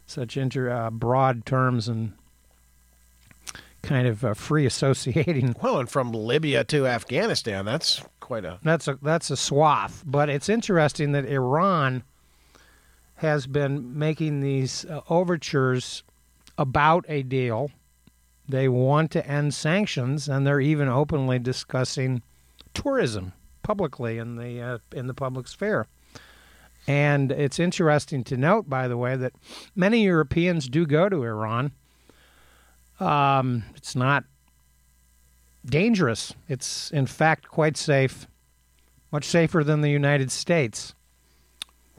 such 0.06 0.36
inter, 0.36 0.68
uh, 0.68 0.90
broad 0.90 1.46
terms 1.46 1.88
and 1.88 2.12
kind 3.82 4.06
of 4.06 4.24
uh, 4.24 4.34
free 4.34 4.66
associating. 4.66 5.54
Well, 5.62 5.78
and 5.78 5.88
from 5.88 6.12
Libya 6.12 6.64
to 6.64 6.86
Afghanistan, 6.86 7.64
that's 7.64 8.02
quite 8.20 8.44
a. 8.44 8.58
That's 8.62 8.88
a 8.88 8.98
that's 9.02 9.30
a 9.30 9.36
swath, 9.36 10.02
but 10.06 10.28
it's 10.28 10.48
interesting 10.48 11.12
that 11.12 11.24
Iran 11.26 12.02
has 13.16 13.46
been 13.46 13.96
making 13.96 14.40
these 14.40 14.84
uh, 14.86 15.00
overtures 15.08 16.02
about 16.58 17.04
a 17.08 17.22
deal. 17.22 17.70
They 18.48 18.68
want 18.68 19.10
to 19.12 19.26
end 19.26 19.54
sanctions, 19.54 20.28
and 20.28 20.46
they're 20.46 20.60
even 20.60 20.88
openly 20.88 21.38
discussing 21.38 22.22
tourism 22.74 23.32
publicly 23.62 24.18
in 24.18 24.36
the 24.36 24.60
uh, 24.60 24.78
in 24.92 25.06
the 25.06 25.14
public 25.14 25.48
sphere. 25.48 25.86
And 26.86 27.30
it's 27.30 27.60
interesting 27.60 28.24
to 28.24 28.36
note, 28.36 28.68
by 28.68 28.88
the 28.88 28.96
way, 28.96 29.14
that 29.16 29.34
many 29.76 30.02
Europeans 30.02 30.68
do 30.68 30.84
go 30.84 31.08
to 31.08 31.22
Iran. 31.22 31.72
Um, 33.02 33.64
it's 33.76 33.96
not 33.96 34.24
dangerous. 35.64 36.34
It's 36.48 36.90
in 36.90 37.06
fact 37.06 37.48
quite 37.48 37.76
safe, 37.76 38.26
much 39.10 39.24
safer 39.24 39.64
than 39.64 39.80
the 39.80 39.90
United 39.90 40.30
States. 40.30 40.94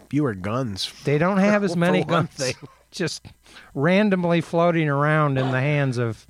Fewer 0.09 0.33
guns. 0.33 0.91
They 1.03 1.17
don't 1.17 1.37
have 1.51 1.63
as 1.63 1.75
many 1.75 2.03
guns 2.03 2.29
thing. 2.29 2.55
just 2.91 3.25
randomly 3.73 4.41
floating 4.41 4.87
around 4.87 5.37
in 5.37 5.51
the 5.51 5.59
hands 5.59 5.97
of 5.97 6.27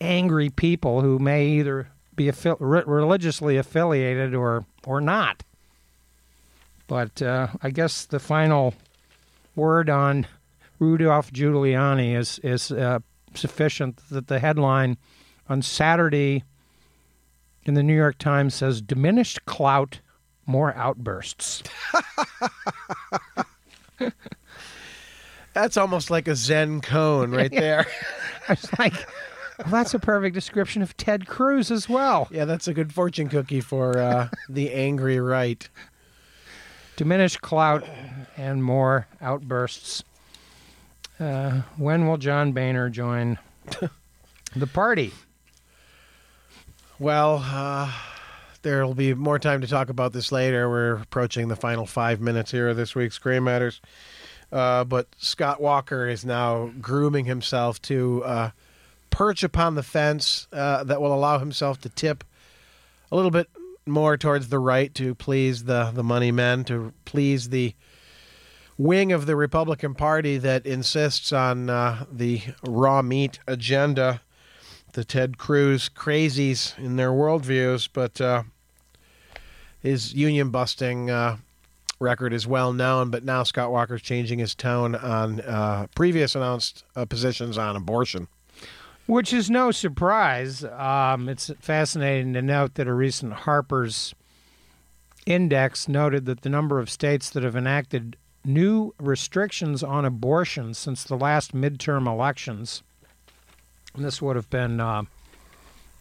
angry 0.00 0.48
people 0.50 1.00
who 1.00 1.18
may 1.18 1.46
either 1.48 1.88
be 2.14 2.26
affi- 2.26 2.56
re- 2.60 2.84
religiously 2.86 3.56
affiliated 3.56 4.34
or 4.34 4.64
or 4.86 5.00
not. 5.00 5.42
But 6.86 7.22
uh, 7.22 7.48
I 7.62 7.70
guess 7.70 8.04
the 8.04 8.18
final 8.20 8.74
word 9.56 9.88
on 9.88 10.26
Rudolph 10.78 11.32
Giuliani 11.32 12.16
is 12.16 12.38
is 12.40 12.70
uh, 12.70 13.00
sufficient 13.36 14.00
that 14.10 14.26
the 14.28 14.38
headline 14.38 14.96
on 15.48 15.62
Saturday 15.62 16.44
in 17.64 17.74
the 17.74 17.82
New 17.82 17.94
York 17.96 18.18
Times 18.18 18.54
says 18.54 18.80
diminished 18.80 19.44
clout, 19.46 20.00
more 20.46 20.74
outbursts. 20.74 21.62
That's 25.54 25.76
almost 25.76 26.10
like 26.10 26.28
a 26.28 26.34
Zen 26.34 26.80
koan 26.80 27.36
right 27.36 27.50
there. 27.52 27.86
I 28.48 28.52
was 28.52 28.78
like, 28.78 28.94
well, 29.58 29.68
that's 29.70 29.92
a 29.94 29.98
perfect 29.98 30.34
description 30.34 30.82
of 30.82 30.96
Ted 30.96 31.26
Cruz 31.26 31.70
as 31.70 31.88
well. 31.88 32.26
yeah, 32.30 32.44
that's 32.46 32.66
a 32.68 32.74
good 32.74 32.92
fortune 32.92 33.28
cookie 33.28 33.60
for 33.60 33.98
uh, 33.98 34.28
the 34.48 34.72
angry 34.72 35.20
right. 35.20 35.68
Diminished 36.96 37.42
clout 37.42 37.84
and 38.36 38.64
more 38.64 39.06
outbursts. 39.20 40.02
Uh, 41.20 41.62
when 41.76 42.06
will 42.06 42.16
John 42.16 42.52
Boehner 42.52 42.88
join 42.90 43.38
the 44.56 44.66
party? 44.66 45.12
Well, 46.98 47.42
uh, 47.44 47.92
there 48.62 48.86
will 48.86 48.94
be 48.94 49.14
more 49.14 49.38
time 49.38 49.60
to 49.60 49.66
talk 49.66 49.88
about 49.88 50.12
this 50.12 50.32
later. 50.32 50.68
We're 50.68 50.96
approaching 50.96 51.48
the 51.48 51.56
final 51.56 51.86
five 51.86 52.20
minutes 52.20 52.50
here 52.50 52.68
of 52.68 52.76
this 52.76 52.94
week's 52.94 53.18
Gray 53.18 53.40
Matters. 53.40 53.80
Uh, 54.50 54.84
but 54.84 55.08
Scott 55.18 55.60
Walker 55.60 56.06
is 56.06 56.24
now 56.24 56.70
grooming 56.80 57.24
himself 57.24 57.80
to 57.82 58.22
uh, 58.24 58.50
perch 59.10 59.42
upon 59.42 59.74
the 59.74 59.82
fence 59.82 60.46
uh, 60.52 60.84
that 60.84 61.00
will 61.00 61.14
allow 61.14 61.38
himself 61.38 61.80
to 61.80 61.88
tip 61.88 62.22
a 63.10 63.16
little 63.16 63.30
bit 63.30 63.48
more 63.86 64.16
towards 64.16 64.48
the 64.48 64.58
right 64.58 64.94
to 64.94 65.14
please 65.14 65.64
the, 65.64 65.90
the 65.92 66.04
money 66.04 66.30
men, 66.30 66.64
to 66.64 66.92
please 67.04 67.48
the 67.48 67.74
wing 68.82 69.12
of 69.12 69.26
the 69.26 69.36
Republican 69.36 69.94
Party 69.94 70.38
that 70.38 70.66
insists 70.66 71.32
on 71.32 71.70
uh, 71.70 72.04
the 72.10 72.42
raw 72.62 73.02
meat 73.02 73.38
agenda 73.46 74.20
the 74.92 75.04
Ted 75.04 75.38
Cruz 75.38 75.88
crazies 75.88 76.78
in 76.78 76.96
their 76.96 77.10
worldviews, 77.10 77.88
but 77.92 78.20
uh, 78.20 78.42
his 79.80 80.14
union 80.14 80.50
busting 80.50 81.10
uh, 81.10 81.38
record 81.98 82.32
is 82.32 82.46
well 82.46 82.72
known. 82.72 83.10
But 83.10 83.24
now 83.24 83.42
Scott 83.42 83.72
Walker's 83.72 84.02
changing 84.02 84.38
his 84.38 84.54
tone 84.54 84.94
on 84.94 85.40
uh, 85.40 85.86
previous 85.94 86.34
announced 86.34 86.84
uh, 86.94 87.04
positions 87.06 87.56
on 87.58 87.76
abortion. 87.76 88.28
Which 89.06 89.32
is 89.32 89.50
no 89.50 89.70
surprise. 89.70 90.62
Um, 90.64 91.28
it's 91.28 91.50
fascinating 91.58 92.34
to 92.34 92.42
note 92.42 92.74
that 92.74 92.86
a 92.86 92.94
recent 92.94 93.32
Harper's 93.32 94.14
index 95.26 95.88
noted 95.88 96.26
that 96.26 96.42
the 96.42 96.48
number 96.48 96.78
of 96.78 96.90
states 96.90 97.30
that 97.30 97.42
have 97.42 97.56
enacted 97.56 98.16
new 98.44 98.92
restrictions 98.98 99.82
on 99.82 100.04
abortion 100.04 100.74
since 100.74 101.04
the 101.04 101.16
last 101.16 101.54
midterm 101.54 102.06
elections, 102.06 102.82
and 103.94 104.04
this 104.04 104.20
would 104.20 104.36
have 104.36 104.50
been 104.50 104.80
uh, 104.80 105.04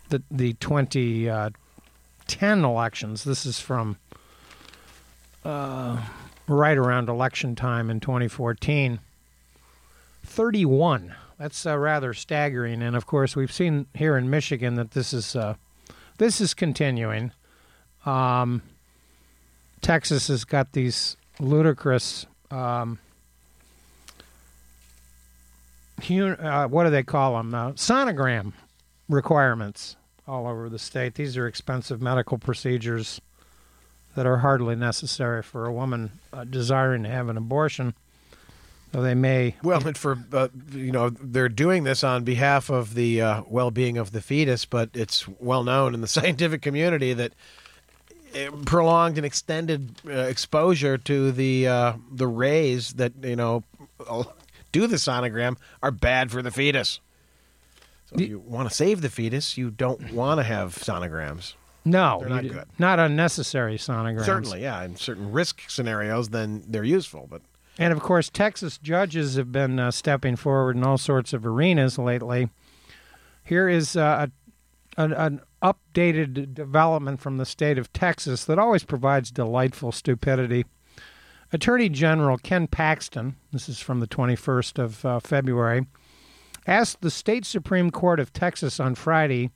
the, 0.09 0.21
the 0.29 0.53
2010 0.53 2.65
elections. 2.65 3.23
This 3.23 3.45
is 3.45 3.59
from 3.59 3.97
uh, 5.43 6.01
right 6.47 6.77
around 6.77 7.09
election 7.09 7.55
time 7.55 7.89
in 7.89 7.99
2014. 7.99 8.99
31. 10.23 11.15
That's 11.37 11.65
uh, 11.65 11.77
rather 11.77 12.13
staggering, 12.13 12.83
and 12.83 12.95
of 12.95 13.07
course, 13.07 13.35
we've 13.35 13.51
seen 13.51 13.87
here 13.95 14.15
in 14.15 14.29
Michigan 14.29 14.75
that 14.75 14.91
this 14.91 15.11
is 15.11 15.35
uh, 15.35 15.55
this 16.19 16.39
is 16.39 16.53
continuing. 16.53 17.31
Um, 18.05 18.61
Texas 19.81 20.27
has 20.27 20.45
got 20.45 20.73
these 20.73 21.17
ludicrous. 21.39 22.27
Um, 22.51 22.99
uh, 26.09 26.67
what 26.67 26.83
do 26.83 26.89
they 26.89 27.03
call 27.03 27.37
them? 27.37 27.53
Uh, 27.53 27.71
sonogram 27.73 28.53
requirements 29.07 29.95
all 30.27 30.47
over 30.47 30.69
the 30.69 30.79
state. 30.79 31.15
These 31.15 31.37
are 31.37 31.47
expensive 31.47 32.01
medical 32.01 32.37
procedures 32.37 33.21
that 34.15 34.25
are 34.25 34.37
hardly 34.37 34.75
necessary 34.75 35.41
for 35.41 35.65
a 35.65 35.73
woman 35.73 36.11
uh, 36.33 36.43
desiring 36.43 37.03
to 37.03 37.09
have 37.09 37.29
an 37.29 37.37
abortion. 37.37 37.93
Though 38.91 39.01
they 39.01 39.15
may. 39.15 39.55
Well, 39.63 39.87
and 39.87 39.97
for 39.97 40.17
uh, 40.33 40.49
you 40.73 40.91
know, 40.91 41.09
they're 41.09 41.47
doing 41.47 41.85
this 41.85 42.03
on 42.03 42.23
behalf 42.25 42.69
of 42.69 42.93
the 42.93 43.21
uh, 43.21 43.43
well-being 43.47 43.97
of 43.97 44.11
the 44.11 44.21
fetus, 44.21 44.65
but 44.65 44.89
it's 44.93 45.27
well 45.39 45.63
known 45.63 45.93
in 45.93 46.01
the 46.01 46.07
scientific 46.19 46.61
community 46.61 47.13
that 47.13 47.33
prolonged 48.65 49.17
and 49.17 49.25
extended 49.25 49.95
uh, 50.05 50.11
exposure 50.11 50.97
to 50.97 51.31
the 51.31 51.67
uh, 51.67 51.93
the 52.11 52.27
rays 52.27 52.93
that 52.93 53.13
you 53.23 53.35
know 53.35 53.63
do 54.71 54.87
the 54.87 54.95
sonogram 54.97 55.57
are 55.81 55.91
bad 55.91 56.31
for 56.31 56.41
the 56.41 56.51
fetus. 56.51 56.99
So 58.07 58.15
if 58.19 58.29
you 58.29 58.39
want 58.39 58.69
to 58.69 58.75
save 58.75 59.01
the 59.01 59.09
fetus, 59.09 59.57
you 59.57 59.71
don't 59.71 60.11
want 60.11 60.39
to 60.39 60.43
have 60.43 60.75
sonograms. 60.75 61.53
No, 61.83 62.17
They're 62.19 62.29
not 62.29 62.43
good. 62.43 62.65
not 62.77 62.99
unnecessary 62.99 63.77
sonograms. 63.77 64.25
Certainly, 64.25 64.61
yeah, 64.61 64.83
in 64.83 64.97
certain 64.97 65.31
risk 65.31 65.63
scenarios, 65.69 66.29
then 66.29 66.63
they're 66.67 66.83
useful. 66.83 67.27
But 67.29 67.41
And 67.79 67.91
of 67.91 68.01
course, 68.01 68.29
Texas 68.29 68.77
judges 68.77 69.35
have 69.35 69.51
been 69.51 69.79
uh, 69.79 69.89
stepping 69.91 70.35
forward 70.35 70.75
in 70.75 70.83
all 70.83 70.97
sorts 70.99 71.33
of 71.33 71.45
arenas 71.45 71.97
lately. 71.97 72.49
Here 73.43 73.67
is 73.67 73.95
uh, 73.95 74.27
a, 74.97 75.03
an 75.03 75.41
updated 75.61 76.53
development 76.53 77.19
from 77.19 77.37
the 77.37 77.45
state 77.45 77.77
of 77.77 77.93
Texas 77.93 78.45
that 78.45 78.59
always 78.59 78.83
provides 78.83 79.31
delightful 79.31 79.91
stupidity. 79.91 80.65
Attorney 81.53 81.89
General 81.89 82.37
Ken 82.37 82.67
Paxton, 82.67 83.35
this 83.51 83.67
is 83.67 83.79
from 83.79 83.99
the 83.99 84.07
21st 84.07 84.79
of 84.79 85.05
uh, 85.05 85.19
February, 85.19 85.85
asked 86.65 87.01
the 87.01 87.11
state 87.11 87.45
Supreme 87.45 87.91
Court 87.91 88.19
of 88.19 88.33
Texas 88.33 88.79
on 88.79 88.95
Friday 88.95 89.51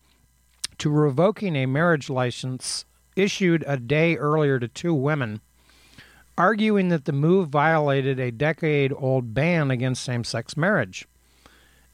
to 0.78 0.89
revoking 0.89 1.56
a 1.56 1.65
marriage 1.65 2.10
license 2.10 2.86
issued 3.15 3.63
a 3.65 3.78
day 3.78 4.18
earlier 4.18 4.60
to 4.60 4.68
two 4.68 4.94
women 4.94 5.39
arguing 6.38 6.89
that 6.89 7.06
the 7.06 7.13
move 7.13 7.50
violated 7.50 8.20
a 8.20 8.32
decade 8.32 8.94
old 8.98 9.34
ban 9.34 9.72
against 9.72 10.04
same 10.04 10.24
sex 10.24 10.58
marriage 10.58 11.08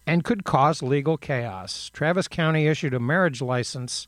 and 0.06 0.24
could 0.24 0.44
cause 0.44 0.82
legal 0.82 1.18
chaos. 1.18 1.90
Travis 1.94 2.28
County 2.28 2.68
issued 2.68 2.94
a 2.94 3.00
marriage 3.00 3.42
license 3.42 4.08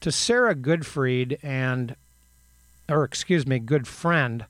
to 0.00 0.12
Sarah 0.12 0.54
Goodfried 0.54 1.38
and, 1.42 1.96
or 2.88 3.04
excuse 3.04 3.46
me, 3.46 3.60
Goodfriend, 3.60 4.46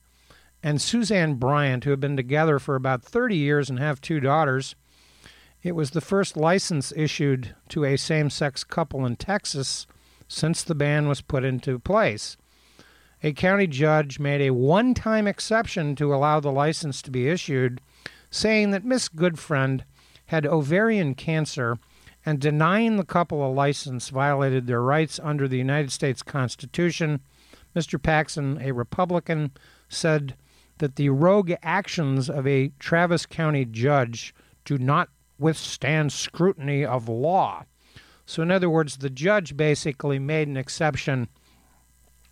and 0.62 0.80
Suzanne 0.80 1.34
Bryant, 1.34 1.84
who 1.84 1.90
have 1.90 2.00
been 2.00 2.16
together 2.16 2.58
for 2.58 2.74
about 2.74 3.02
30 3.02 3.36
years 3.36 3.68
and 3.68 3.78
have 3.78 4.00
two 4.00 4.20
daughters. 4.20 4.74
It 5.62 5.72
was 5.72 5.90
the 5.90 6.00
first 6.00 6.36
license 6.36 6.92
issued 6.96 7.54
to 7.70 7.84
a 7.84 7.96
same 7.96 8.30
sex 8.30 8.64
couple 8.64 9.04
in 9.06 9.16
Texas 9.16 9.86
since 10.28 10.62
the 10.62 10.74
ban 10.74 11.08
was 11.08 11.20
put 11.20 11.44
into 11.44 11.78
place 11.78 12.36
a 13.22 13.32
county 13.32 13.66
judge 13.66 14.18
made 14.18 14.40
a 14.40 14.50
one 14.50 14.94
time 14.94 15.26
exception 15.26 15.94
to 15.96 16.14
allow 16.14 16.40
the 16.40 16.50
license 16.50 17.00
to 17.02 17.10
be 17.10 17.28
issued, 17.28 17.80
saying 18.30 18.70
that 18.70 18.84
Miss 18.84 19.08
Goodfriend 19.08 19.82
had 20.32 20.46
ovarian 20.46 21.14
cancer 21.14 21.78
and 22.24 22.40
denying 22.40 22.96
the 22.96 23.04
couple 23.04 23.46
a 23.46 23.52
license 23.52 24.08
violated 24.08 24.66
their 24.66 24.80
rights 24.80 25.20
under 25.22 25.46
the 25.46 25.58
United 25.58 25.92
States 25.92 26.22
Constitution. 26.22 27.20
Mr. 27.76 28.02
Paxton, 28.02 28.58
a 28.62 28.72
Republican, 28.72 29.50
said 29.90 30.34
that 30.78 30.96
the 30.96 31.10
rogue 31.10 31.52
actions 31.62 32.30
of 32.30 32.46
a 32.46 32.72
Travis 32.78 33.26
County 33.26 33.66
judge 33.66 34.34
do 34.64 34.78
not 34.78 35.10
withstand 35.38 36.12
scrutiny 36.12 36.82
of 36.82 37.10
law. 37.10 37.64
So, 38.24 38.42
in 38.42 38.50
other 38.50 38.70
words, 38.70 38.96
the 38.96 39.10
judge 39.10 39.54
basically 39.54 40.18
made 40.18 40.48
an 40.48 40.56
exception 40.56 41.28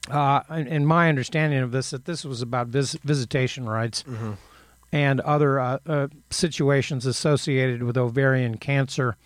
uh, 0.08 0.40
in, 0.48 0.66
in 0.68 0.86
my 0.86 1.10
understanding 1.10 1.58
of 1.58 1.72
this, 1.72 1.90
that 1.90 2.06
this 2.06 2.24
was 2.24 2.40
about 2.40 2.68
vis- 2.68 2.96
visitation 3.04 3.68
rights 3.68 4.04
and 4.92 5.20
other 5.20 5.60
uh, 5.60 5.78
uh, 5.86 6.08
situations 6.30 7.06
associated 7.06 7.82
with 7.82 7.96
ovarian 7.96 8.56
cancer. 8.56 9.16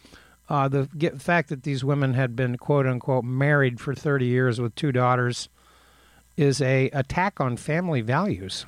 Uh, 0.48 0.68
the 0.68 0.88
get, 0.98 1.20
fact 1.22 1.48
that 1.48 1.62
these 1.62 1.83
women 1.83 2.14
had 2.14 2.37
been 2.37 2.57
"quote 2.57 2.87
unquote" 2.87 3.24
married 3.24 3.81
for 3.81 3.94
30 3.94 4.27
years 4.27 4.61
with 4.61 4.74
two 4.74 4.92
daughters 4.92 5.48
is 6.37 6.61
a 6.61 6.90
attack 6.90 7.40
on 7.40 7.57
family 7.57 8.00
values. 8.00 8.66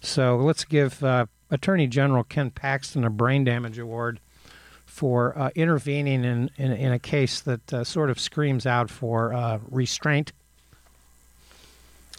So 0.00 0.36
let's 0.36 0.64
give 0.64 1.02
uh, 1.02 1.26
Attorney 1.50 1.86
General 1.86 2.24
Ken 2.24 2.50
Paxton 2.50 3.04
a 3.04 3.10
brain 3.10 3.44
damage 3.44 3.78
award 3.78 4.20
for 4.84 5.36
uh, 5.36 5.50
intervening 5.54 6.24
in, 6.24 6.50
in 6.56 6.72
in 6.72 6.92
a 6.92 6.98
case 6.98 7.40
that 7.40 7.72
uh, 7.74 7.84
sort 7.84 8.08
of 8.08 8.18
screams 8.18 8.64
out 8.64 8.88
for 8.88 9.60
restraint 9.68 10.32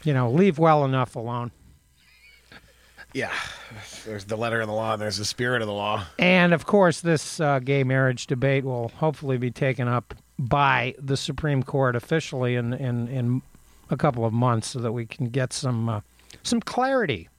you 0.04 0.14
know, 0.14 0.30
leave 0.30 0.60
well 0.60 0.86
enough 0.86 1.16
alone. 1.16 1.52
yeah, 3.14 3.34
there's 4.06 4.26
the 4.26 4.38
letter 4.38 4.62
of 4.62 4.68
the 4.68 4.74
law 4.74 4.94
and 4.94 5.02
there's 5.02 5.18
the 5.18 5.26
spirit 5.26 5.62
of 5.62 5.68
the 5.68 5.74
law. 5.74 6.06
And 6.20 6.54
of 6.54 6.66
course, 6.66 7.02
this 7.02 7.40
uh, 7.40 7.60
gay 7.60 7.84
marriage 7.84 8.28
debate 8.28 8.64
will 8.64 8.90
hopefully 8.90 9.38
be 9.38 9.52
taken 9.52 9.88
up 9.88 10.14
by 10.40 10.96
the 11.00 11.18
Supreme 11.18 11.64
Court 11.64 11.96
officially 11.96 12.56
in 12.56 12.74
in, 12.74 13.08
in 13.08 13.42
a 13.90 13.98
couple 13.98 14.26
of 14.26 14.34
months, 14.34 14.68
so 14.68 14.80
that 14.80 14.92
we 14.92 15.06
can 15.06 15.28
get 15.30 15.54
some 15.54 15.90
uh, 15.90 16.02
some 16.44 16.60
clarity. 16.60 17.30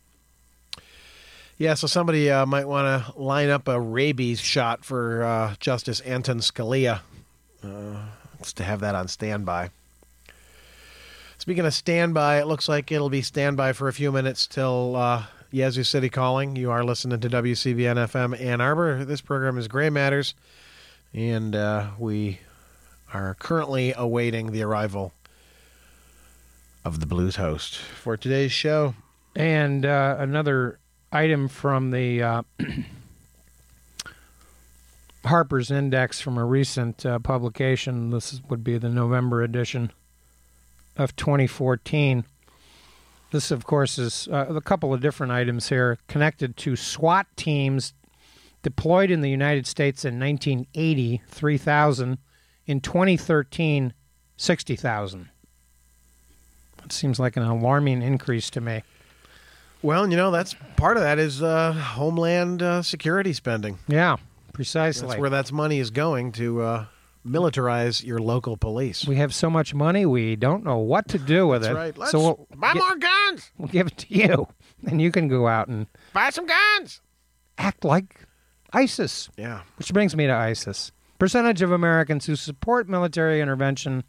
Yeah, 1.59 1.75
so 1.75 1.89
somebody 1.89 2.31
uh, 2.31 2.47
might 2.47 2.69
want 2.69 3.05
to 3.05 3.19
line 3.19 3.51
up 3.51 3.67
a 3.67 3.81
rabies 3.81 4.39
shot 4.39 4.85
for 4.85 5.25
uh, 5.25 5.55
Justice 5.59 6.01
Anton 6.01 6.39
Scalia. 6.39 7.01
Uh, 7.63 7.97
just 8.39 8.57
to 8.59 8.63
have 8.63 8.81
that 8.81 8.95
on 8.95 9.09
standby. 9.09 9.71
Speaking 11.39 11.67
of 11.67 11.75
standby, 11.75 12.41
it 12.41 12.47
looks 12.47 12.69
like 12.69 12.93
it'll 12.93 13.11
be 13.11 13.23
standby 13.23 13.73
for 13.73 13.89
a 13.89 13.93
few 13.93 14.13
minutes 14.13 14.47
till 14.47 14.95
uh, 14.95 15.25
Yazoo 15.51 15.83
City 15.85 16.11
calling. 16.11 16.57
You 16.57 16.71
are 16.71 16.85
listening 16.85 17.21
to 17.21 17.29
WCBN 17.31 17.97
FM 17.97 18.39
Ann 18.39 18.61
Arbor. 18.61 19.05
This 19.05 19.23
program 19.23 19.57
is 19.57 19.67
Gray 19.67 19.89
Matters, 19.89 20.35
and 21.15 21.57
uh, 21.57 21.91
we 21.99 22.41
are 23.15 23.35
currently 23.35 23.95
awaiting 23.97 24.53
the 24.53 24.63
arrival 24.63 25.15
of 26.85 27.01
the 27.01 27.07
blues 27.07 27.37
host 27.37 27.77
for 27.77 28.17
today's 28.17 28.53
show. 28.53 28.95
And 29.35 29.87
uh, 29.87 30.17
another 30.19 30.79
item 31.13 31.49
from 31.49 31.93
the 31.93 32.23
uh, 32.23 32.43
Harper's 35.25 35.71
Index 35.71 36.21
from 36.21 36.37
a 36.37 36.45
recent 36.45 37.07
uh, 37.07 37.19
publication. 37.21 38.11
This 38.11 38.43
would 38.51 38.63
be 38.63 38.77
the 38.77 38.91
November 38.91 39.43
edition 39.43 39.93
of 40.99 41.17
2014. 41.17 42.25
This, 43.31 43.51
of 43.51 43.67
course, 43.67 43.99
is 43.99 44.29
uh, 44.33 44.47
a 44.49 44.61
couple 44.61 44.95
of 44.95 45.01
different 45.01 45.33
items 45.33 45.69
here 45.69 45.99
connected 46.09 46.57
to 46.59 46.77
SWAT 46.77 47.27
teams 47.37 47.93
deployed 48.63 49.11
in 49.11 49.21
the 49.21 49.31
United 49.31 49.67
States 49.67 50.05
in 50.05 50.19
1980, 50.19 51.23
3,000. 51.29 52.19
In 52.67 52.81
2013, 52.81 53.95
60,000. 54.37 55.29
It 56.85 56.93
seems 56.93 57.19
like 57.19 57.37
an 57.37 57.43
alarming 57.43 58.03
increase 58.03 58.51
to 58.51 58.61
me. 58.61 58.83
Well, 59.83 60.09
you 60.09 60.17
know, 60.17 60.31
that's 60.31 60.55
part 60.77 60.97
of 60.97 61.03
that 61.03 61.19
is 61.19 61.43
uh, 61.43 61.73
homeland 61.73 62.63
uh, 62.63 62.83
security 62.83 63.33
spending. 63.33 63.79
Yeah, 63.87 64.17
precisely. 64.53 65.09
That's 65.09 65.21
where 65.21 65.31
that's 65.31 65.53
money 65.53 65.79
is 65.79 65.91
going 65.91 66.33
to 66.33 66.63
uh, 66.63 66.87
militarize 67.27 68.05
your 68.05 68.19
local 68.19 68.57
police. 68.57 69.07
we 69.07 69.17
have 69.17 69.35
so 69.35 69.51
much 69.51 69.75
money, 69.75 70.07
we 70.07 70.37
don't 70.37 70.65
know 70.65 70.79
what 70.79 71.09
to 71.09 71.19
do 71.19 71.47
with 71.47 71.63
That's 71.63 71.73
it. 71.73 71.77
right. 71.77 71.99
Let's 71.99 72.11
so 72.13 72.19
we'll, 72.19 72.47
buy 72.57 72.73
gi- 72.73 72.79
more 72.79 72.97
guns. 72.97 73.51
we'll 73.59 73.69
give 73.69 73.87
it 73.89 73.97
to 73.99 74.15
you, 74.15 74.47
and 74.87 75.01
you 75.03 75.11
can 75.11 75.29
go 75.29 75.47
out 75.49 75.69
and 75.69 75.87
Buy 76.13 76.31
some 76.31 76.47
guns. 76.47 77.01
act 77.59 77.85
like 77.85 78.21
ISIS. 78.73 79.29
Yeah. 79.37 79.63
Which 79.77 79.93
brings 79.93 80.15
me 80.17 80.27
to 80.27 80.35
ISIS. 80.35 80.93
Percentage 81.19 81.63
of 81.63 81.73
Americans 81.73 82.27
who 82.27 82.37
support 82.37 82.89
military 82.89 83.41
intervention 83.41 84.05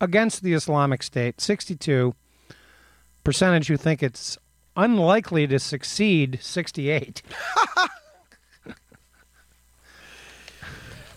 against 0.00 0.42
the 0.42 0.54
Islamic 0.54 1.02
State, 1.02 1.40
62. 1.40 2.14
Percentage 3.22 3.68
who 3.68 3.76
think 3.76 4.02
it's 4.02 4.38
unlikely 4.76 5.46
to 5.46 5.58
succeed, 5.58 6.38
68. 6.42 7.22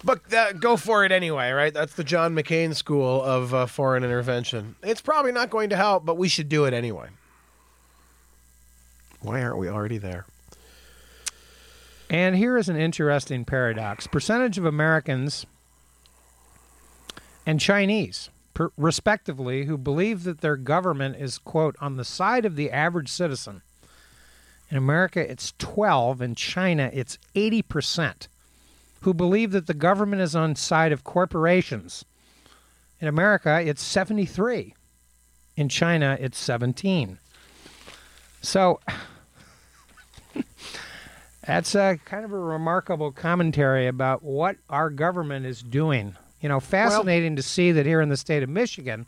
But 0.08 0.34
uh, 0.34 0.54
go 0.54 0.78
for 0.78 1.04
it 1.04 1.12
anyway, 1.12 1.52
right? 1.52 1.74
That's 1.74 1.96
the 1.96 2.04
John 2.06 2.34
McCain 2.34 2.74
school 2.74 3.22
of 3.22 3.54
uh, 3.54 3.65
foreign 3.65 4.06
intervention. 4.06 4.78
It's 4.82 5.02
probably 5.02 5.34
not 5.34 5.50
going 5.50 5.70
to 5.72 5.76
help, 5.76 6.06
but 6.06 6.17
we 6.17 6.30
should 6.30 6.48
do 6.48 6.63
it 6.63 6.74
anyway. 6.74 7.10
Why 9.20 9.43
aren't 9.43 9.58
we 9.58 9.67
already 9.67 9.98
there? 9.98 10.26
And 12.10 12.38
here 12.38 12.58
is 12.58 12.70
an 12.70 12.78
interesting 12.78 13.43
paradox 13.43 14.08
percentage 14.08 14.58
of 14.58 14.63
Americans 14.63 15.46
and 17.46 17.60
Chinese, 17.60 18.30
per- 18.54 18.72
respectively, 18.78 19.65
who 19.65 19.78
believe 19.78 20.24
that 20.24 20.39
their 20.39 20.56
government 20.56 21.17
is, 21.17 21.38
quote, 21.38 21.76
on 21.82 21.98
the 21.98 22.06
side 22.06 22.46
of 22.46 22.56
the 22.56 22.72
average 22.72 23.10
citizen. 23.10 23.62
In 24.72 24.78
America, 24.78 25.20
it's 25.30 25.52
12. 25.58 26.22
In 26.22 26.34
China, 26.34 26.89
it's 26.93 27.17
80% 27.36 28.28
who 29.01 29.13
believe 29.13 29.51
that 29.51 29.67
the 29.67 29.73
government 29.73 30.21
is 30.21 30.36
on 30.36 30.55
side 30.55 30.91
of 30.91 31.03
corporations. 31.03 32.05
In 32.99 33.07
America, 33.07 33.62
it's 33.62 33.83
73. 33.83 34.73
In 35.55 35.69
China, 35.69 36.17
it's 36.19 36.38
17. 36.38 37.19
So 38.41 38.79
that's 41.45 41.75
a 41.75 41.99
kind 42.05 42.25
of 42.25 42.31
a 42.31 42.39
remarkable 42.39 43.12
commentary 43.12 43.88
about 43.88 44.23
what 44.23 44.57
our 44.69 44.89
government 44.89 45.45
is 45.45 45.62
doing. 45.62 46.15
You 46.41 46.49
know, 46.49 46.60
fascinating 46.60 47.36
to 47.36 47.41
see 47.41 47.71
that 47.71 47.86
here 47.86 48.01
in 48.01 48.10
the 48.10 48.17
state 48.17 48.43
of 48.43 48.49
Michigan, 48.49 49.07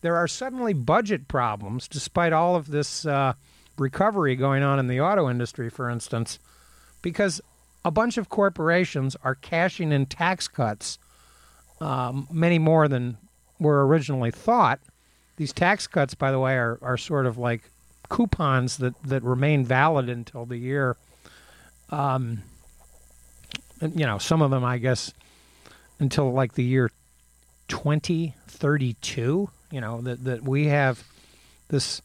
there 0.00 0.16
are 0.16 0.26
suddenly 0.26 0.72
budget 0.72 1.28
problems, 1.28 1.86
despite 1.88 2.32
all 2.32 2.56
of 2.56 2.68
this 2.68 3.06
uh, 3.06 3.34
recovery 3.78 4.36
going 4.36 4.62
on 4.62 4.78
in 4.78 4.88
the 4.88 5.00
auto 5.00 5.28
industry, 5.28 5.68
for 5.68 5.90
instance, 5.90 6.38
because 7.02 7.40
a 7.84 7.90
bunch 7.90 8.16
of 8.16 8.28
corporations 8.28 9.16
are 9.24 9.34
cashing 9.34 9.92
in 9.92 10.06
tax 10.06 10.48
cuts, 10.48 10.98
um, 11.80 12.28
many 12.30 12.58
more 12.58 12.88
than 12.88 13.16
were 13.58 13.86
originally 13.86 14.30
thought. 14.30 14.80
These 15.36 15.52
tax 15.52 15.86
cuts, 15.86 16.14
by 16.14 16.30
the 16.30 16.38
way, 16.38 16.54
are, 16.54 16.78
are 16.82 16.96
sort 16.96 17.26
of 17.26 17.38
like 17.38 17.70
coupons 18.08 18.76
that, 18.78 19.00
that 19.02 19.22
remain 19.22 19.64
valid 19.64 20.08
until 20.08 20.44
the 20.44 20.58
year. 20.58 20.96
Um, 21.90 22.42
you 23.80 24.06
know, 24.06 24.18
some 24.18 24.42
of 24.42 24.50
them, 24.50 24.64
I 24.64 24.78
guess, 24.78 25.12
until 25.98 26.32
like 26.32 26.54
the 26.54 26.62
year 26.62 26.90
2032. 27.68 29.50
You 29.70 29.80
know, 29.80 30.02
that, 30.02 30.24
that 30.24 30.42
we 30.42 30.66
have 30.66 31.02
this 31.68 32.02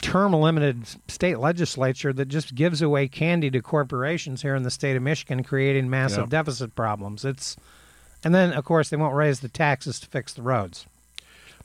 term 0.00 0.32
limited 0.32 0.86
state 1.08 1.38
legislature 1.38 2.12
that 2.12 2.28
just 2.28 2.54
gives 2.54 2.80
away 2.82 3.08
candy 3.08 3.50
to 3.50 3.60
corporations 3.60 4.42
here 4.42 4.54
in 4.54 4.62
the 4.62 4.70
state 4.70 4.96
of 4.96 5.02
Michigan, 5.02 5.42
creating 5.44 5.90
massive 5.90 6.24
Yep. 6.24 6.28
deficit 6.30 6.74
problems. 6.74 7.24
It's 7.24 7.56
and 8.24 8.34
then 8.34 8.52
of 8.52 8.64
course 8.64 8.88
they 8.90 8.96
won't 8.96 9.14
raise 9.14 9.40
the 9.40 9.48
taxes 9.48 10.00
to 10.00 10.06
fix 10.06 10.32
the 10.32 10.42
roads. 10.42 10.86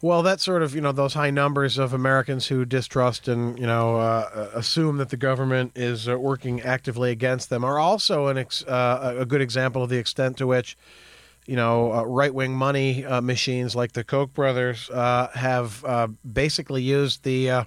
Well, 0.01 0.23
that's 0.23 0.43
sort 0.43 0.61
of 0.61 0.75
you 0.75 0.81
know 0.81 0.91
those 0.91 1.13
high 1.13 1.31
numbers 1.31 1.77
of 1.77 1.93
Americans 1.93 2.47
who 2.47 2.65
distrust 2.65 3.27
and 3.27 3.57
you 3.57 3.65
know 3.65 3.95
uh, 3.95 4.49
assume 4.53 4.97
that 4.97 5.09
the 5.09 5.17
government 5.17 5.71
is 5.75 6.07
uh, 6.09 6.17
working 6.19 6.61
actively 6.61 7.11
against 7.11 7.49
them 7.49 7.63
are 7.63 7.79
also 7.79 8.27
an 8.27 8.37
ex- 8.37 8.63
uh, 8.63 9.15
a 9.17 9.25
good 9.25 9.41
example 9.41 9.81
of 9.83 9.89
the 9.89 9.97
extent 9.97 10.37
to 10.37 10.45
which 10.47 10.77
you 11.47 11.55
know 11.55 11.93
uh, 11.93 12.03
right 12.03 12.33
wing 12.33 12.53
money 12.53 13.05
uh, 13.05 13.21
machines 13.21 13.75
like 13.75 13.93
the 13.93 14.03
Koch 14.03 14.33
brothers 14.33 14.89
uh, 14.89 15.29
have 15.33 15.83
uh, 15.85 16.07
basically 16.31 16.83
used 16.83 17.23
the 17.23 17.49
uh, 17.49 17.63